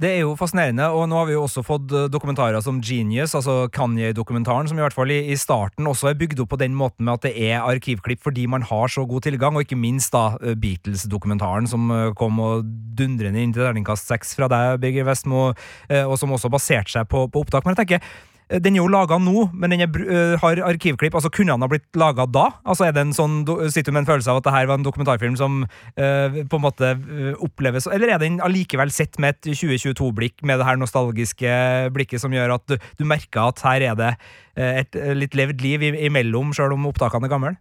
[0.00, 3.34] Det er jo fascinerende, og nå har vi jo også fått eh, dokumentarer som Genius,
[3.36, 6.72] altså Kanye-dokumentaren, som i hvert fall i, i starten også er bygd opp på den
[6.78, 10.14] måten med at det er arkivklipp fordi man har så god tilgang, og ikke minst
[10.16, 12.64] da eh, Beatles-dokumentaren som eh, kom og
[12.96, 17.22] dundrende inn til terningkast seks fra deg, Birger Vestmo, og som også baserte seg på,
[17.32, 17.64] på opptak.
[17.64, 18.10] Men jeg tenker,
[18.58, 21.14] den er jo laga nå, men den er, eh, har arkivklipp.
[21.14, 22.48] altså Kunne den ha blitt laga da?
[22.66, 24.80] Altså er det en sånn, Sitter du med en følelse av at det her var
[24.80, 29.36] en dokumentarfilm som uh, på en måte eh, oppleves Eller er den allikevel sett med
[29.36, 31.54] et 2022-blikk, med det her nostalgiske
[31.94, 34.12] blikket som gjør at du, du merker at her er det
[34.60, 37.52] et litt levd liv imellom, sjøl om opptakene er gamle?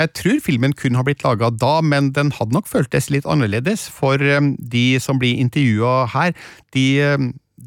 [0.00, 3.84] Jeg tror filmen kun har blitt laga da, men den hadde nok føltes litt annerledes,
[3.92, 6.32] for de som blir intervjua her,
[6.74, 6.88] de,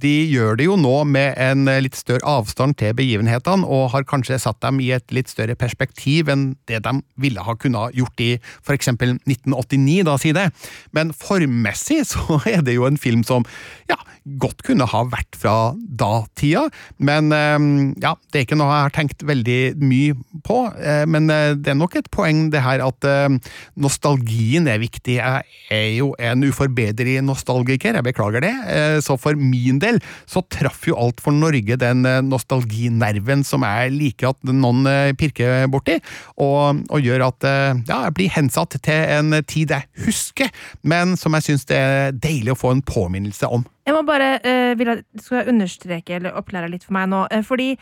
[0.02, 4.08] de gjør det jo nå med en eh, litt større avstand til begivenhetene, og har
[4.10, 8.24] kanskje satt dem i et litt større perspektiv enn det de ville ha kunnet gjort
[8.24, 8.30] i
[8.62, 10.50] for eksempel 1989, da si det.
[10.96, 13.48] Men formmessig så er det jo en film som
[13.90, 14.00] ja,
[14.42, 16.66] godt kunne ha vært fra datida,
[17.00, 17.68] men eh,
[18.04, 20.16] ja, det er ikke noe jeg har tenkt veldig mye
[20.46, 20.58] på.
[20.78, 23.38] eh, Men eh, det er nok et poeng det her at eh,
[23.80, 25.18] nostalgien er viktig.
[25.20, 28.54] Jeg er jo en uforbederlig nostalgiker, jeg beklager det.
[28.68, 33.94] Eh, Så for min del så traff jo alt for Norge den nostalginerven som jeg
[33.96, 34.84] liker at noen
[35.20, 35.98] pirker borti,
[36.42, 37.48] og, og gjør at
[37.88, 40.52] ja, jeg blir hensatt til en tid jeg husker,
[40.84, 43.66] men som jeg syns det er deilig å få en påminnelse om.
[43.88, 47.24] Jeg må bare uh, vil at, skal jeg understreke eller opplære litt for meg nå.
[47.32, 47.76] Uh, fordi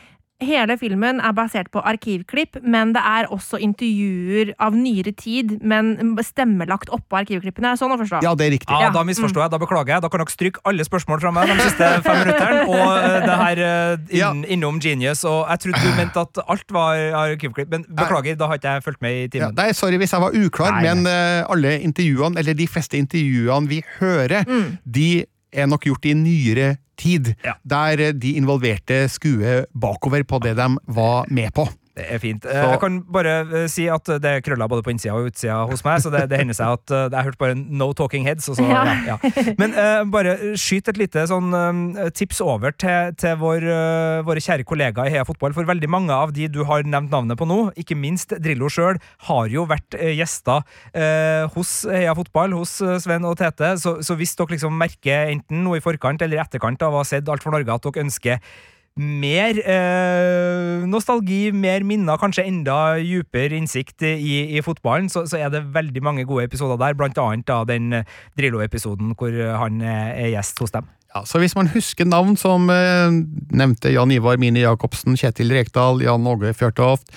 [0.44, 5.94] hele filmen er basert på arkivklipp, men det er også intervjuer av nyere tid, men
[6.28, 7.72] stemmelagt oppå arkivklippene.
[7.80, 8.20] Sånn å forstå?
[8.26, 8.76] Ja, det er riktig.
[8.84, 9.54] Ja, Da misforstår jeg.
[9.54, 10.04] Da beklager jeg.
[10.04, 12.66] Da kan dere stryke alle spørsmål fra meg de siste fem minuttene.
[12.68, 15.24] Og uh, det her eh, inn, innom Genius.
[15.30, 18.86] Og jeg trodde du mente at alt var arkivklipp, men beklager, da har ikke jeg
[18.90, 19.56] fulgt med i Ja, timen.
[19.62, 23.72] nei, sorry hvis jeg var uklar, Nei, men uh, alle intervjuene, eller de fleste intervjuene
[23.72, 24.44] vi hører,
[24.84, 25.08] de
[25.56, 27.34] er nok gjort i nyere tid,
[27.64, 31.68] der eh, de involverte skuer bakover på det de var med på.
[31.96, 32.44] Det er fint.
[32.44, 35.62] Så, Jeg kan bare eh, si at det er krøller både på innsida og utsida
[35.70, 38.26] hos meg, så det, det hender seg at eh, jeg hørte hørt bare no talking
[38.26, 38.50] heads.
[38.50, 38.84] Og så, ja.
[38.86, 39.16] Ja.
[39.16, 39.18] Ja,
[39.60, 44.44] Men uh, bare skyt et lite sånn eh, tips over til, til vår, uh, våre
[44.44, 45.56] kjære kollegaer i Heia Fotball.
[45.56, 49.00] For veldig mange av de du har nevnt navnet på nå, ikke minst Drillo sjøl,
[49.30, 53.76] har jo vært eh, gjester eh, hos Heia Fotball, hos eh, Sven og Tete.
[53.82, 57.04] Så, så hvis dere liksom merker enten noe i forkant eller i etterkant av å
[57.04, 58.56] ha sett Alt for Norge, at dere ønsker
[58.96, 65.52] mer eh, nostalgi, mer minner, kanskje enda dypere innsikt i, i fotballen, så, så er
[65.52, 67.92] det veldig mange gode episoder der, blant annet da den
[68.40, 70.88] Drillo-episoden hvor han er gjest hos dem.
[71.16, 73.08] Ja, så hvis man husker navn som eh,
[73.56, 77.12] nevnte Jan Ivar Mini Jacobsen, Kjetil Rekdal, Jan Åge Fjørtoft,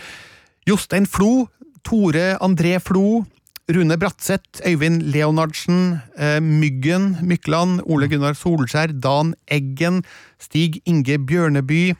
[0.70, 1.48] Jostein Flo,
[1.86, 3.24] Tore André Flo,
[3.68, 10.04] Rune Bratseth, Øyvind Leonardsen, eh, Myggen Mykland, Ole Gunnar Solskjær, Dan Eggen,
[10.40, 11.94] Stig Inge Bjørneby,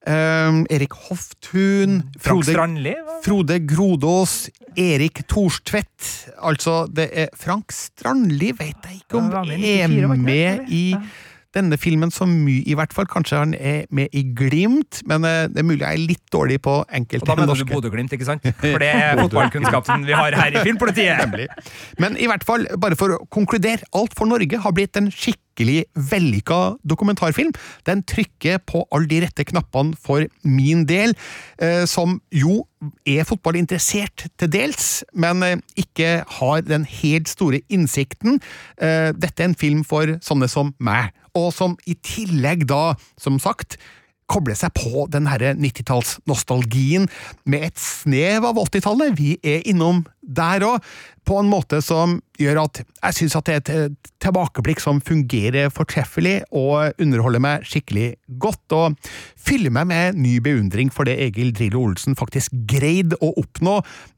[0.00, 2.94] Um, Erik Hoftun Frank Frode- Strandli?
[3.20, 9.44] Frode Grodås, Erik Thorstvedt Altså, det er Frank Strandli vet jeg ikke om Ja, han
[9.44, 10.84] var med i 94, var er med i
[11.52, 13.08] denne filmen så mye, i hvert fall.
[13.10, 16.60] Kanskje han er med i Glimt, men eh, det er mulig jeg er litt dårlig
[16.62, 18.46] på Og da mener du norske Bodø-Glimt, ikke sant?
[18.62, 21.18] For det er fotballkunnskapen vi har her i Filmpolitiet.
[21.26, 21.48] Nemlig.
[21.98, 25.38] Men i hvert fall, bare for å konkludere, Alt for Norge har blitt en skikkelig
[25.94, 27.52] vellykka dokumentarfilm.
[27.86, 31.14] Den trykker på alle de rette knappene for min del,
[31.60, 32.64] eh, som jo
[33.06, 38.40] er fotballinteressert til dels, men eh, ikke har den helt store innsikten.
[38.80, 43.38] Eh, dette er en film for sånne som meg, og som i tillegg da, som
[43.42, 43.78] sagt,
[44.30, 47.08] koble seg på den herre 90-tallsnostalgien
[47.50, 49.16] med et snev av 80-tallet.
[49.18, 50.84] Vi er innom der òg,
[51.30, 55.70] på en måte som gjør at jeg syns at det er et tilbakeblikk som fungerer
[55.70, 58.08] fortreffelig og underholder meg skikkelig
[58.42, 58.96] godt, og
[59.38, 63.76] fyller meg med ny beundring for det Egil Drillo Olsen faktisk greide å oppnå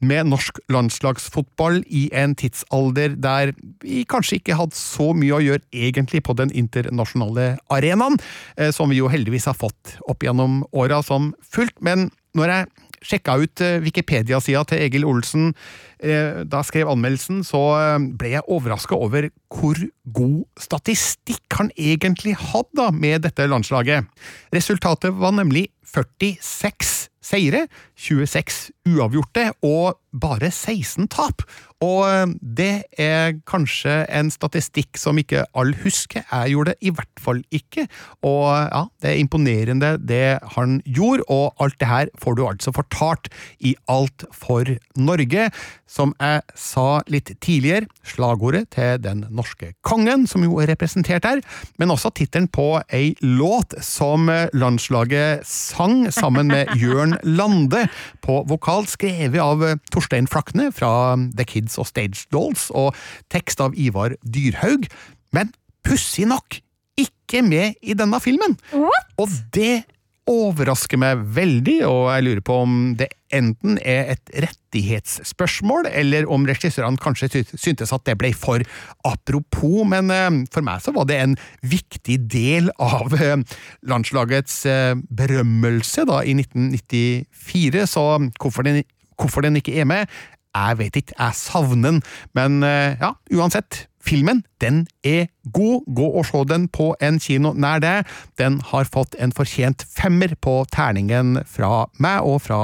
[0.08, 3.52] med norsk landslagsfotball i en tidsalder der
[3.84, 8.16] vi kanskje ikke hadde så mye å gjøre egentlig på den internasjonale arenaen,
[8.56, 11.76] eh, som vi jo heldigvis har fått opp gjennom åra som fullt.
[11.84, 12.08] Men
[12.38, 15.50] når jeg sjekka ut eh, Wikipedia-sida til Egil Olsen
[16.02, 19.78] eh, da jeg skrev anmeldelsen, så eh, ble jeg overraska over hvor
[20.16, 24.08] god statistikk han egentlig hadde med dette landslaget.
[24.54, 27.66] Resultatet var nemlig 46 seire,
[27.98, 31.42] 26 uavgjorte og bare 16 tap.
[31.82, 36.22] Og eh, det er kanskje en statistikk som ikke alle husker.
[36.28, 37.88] Jeg gjorde det i hvert fall ikke.
[38.22, 42.74] Og ja, det er imponerende det han gjorde, og alt det her får du altså
[42.74, 45.48] fortalt i Alt for Norge.
[45.90, 51.42] Som jeg sa litt tidligere, slagordet til den norske kongen, som jo er representert her,
[51.76, 57.84] men også tittelen på ei låt som landslaget sang sammen med Jørn Lande
[58.24, 62.96] på vokal, skrevet av Torstein Flakne fra The Kids og Stage Dolls, og
[63.32, 64.88] tekst av Ivar Dyrhaug.
[65.32, 65.52] Men
[65.86, 66.60] pussig nok
[67.00, 68.58] ikke med i denne filmen!
[69.20, 69.84] Og det
[70.30, 76.46] overrasker meg veldig, og jeg lurer på om det enten er et rettighetsspørsmål, eller om
[76.46, 78.62] regissørene kanskje syntes at det ble for
[79.08, 81.36] apropos, men eh, for meg så var det en
[81.66, 83.42] viktig del av eh,
[83.88, 88.06] landslagets eh, berømmelse da i 1994, så
[88.38, 88.84] hvorfor den,
[89.22, 90.06] hvorfor den ikke er med,
[90.52, 92.02] Jeg vet ikke, jeg savner den,
[92.36, 93.86] men eh, ja, uansett.
[94.02, 95.86] Filmen den er god.
[95.96, 98.08] Gå og se den på en kino nær deg.
[98.38, 102.60] Den har fått en fortjent femmer på terningen fra meg og fra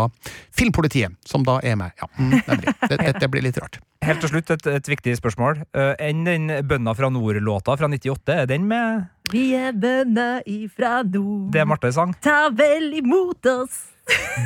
[0.54, 1.94] Filmpolitiet, som da er meg.
[2.02, 2.74] Ja, mm, nemlig.
[2.90, 3.78] Dette det blir litt rart.
[4.04, 5.62] Helt til slutt et, et viktig spørsmål.
[5.74, 9.08] Uh, enn den Bønna fra nord-låta fra 98, er den med?
[9.32, 11.50] Vi er bønna ifra nord.
[11.54, 12.14] Det Marte sang?
[12.24, 13.82] Ta vel imot oss.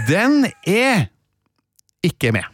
[0.09, 1.12] Den er
[2.07, 2.49] ikke med.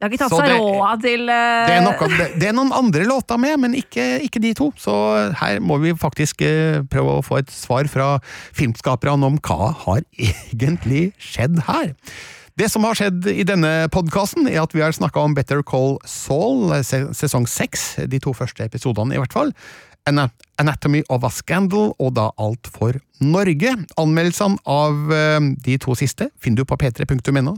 [0.00, 1.66] De har ikke tatt seg råd til uh...
[1.68, 2.06] det, er noe,
[2.40, 4.70] det, er noen andre låter med, men ikke, ikke, de to.
[4.80, 4.94] Så
[5.42, 8.14] her må vi faktisk uh, prøve å få et svar fra
[8.56, 11.92] filmskaperne om hva har egentlig skjedd her.
[12.60, 15.98] Det som har skjedd i denne podkasten, er at vi har snakka om Better Call
[16.08, 19.52] Saul, sesong seks, de to første episodene i hvert fall.
[20.08, 23.74] Anatomy of a Scandal og da Alt for Norge.
[24.00, 27.56] Anmeldelsene av eh, de to siste finner du på p3.no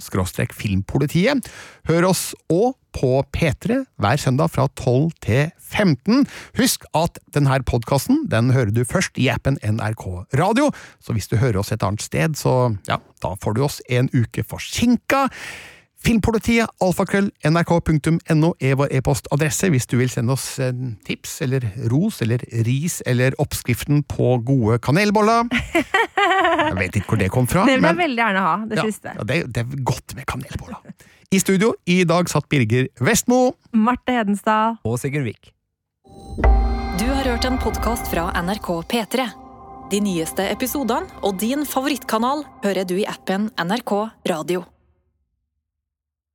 [0.63, 1.51] –filmpolitiet.
[1.89, 6.27] Hør oss òg på P3 hver søndag fra 12 til 15.
[6.59, 10.05] Husk at denne podkasten den hører du først i appen NRK
[10.39, 10.71] Radio,
[11.01, 14.11] så hvis du hører oss et annet sted, så ja, da får du oss en
[14.13, 15.29] uke forsinka.
[16.03, 20.57] Filmpolitiet, alfakrøll, nrk.no er vår e-postadresse hvis du vil sende oss
[21.07, 25.47] tips eller ros eller ris eller oppskriften på gode kanelboller.
[25.53, 27.67] Jeg vet ikke hvor det kom fra.
[27.69, 29.15] Det vil jeg veldig gjerne ha, det ja, siste.
[29.15, 30.83] Ja, det, det, er godt med kanelboller.
[31.33, 33.55] I studio i dag satt Birger Vestmo.
[33.73, 34.83] Marte Hedenstad.
[34.83, 35.53] Og Sigurd Vik.
[36.99, 39.31] Du har hørt en podkast fra NRK P3.
[39.93, 43.97] De nyeste episodene og din favorittkanal hører du i appen NRK
[44.35, 44.67] Radio.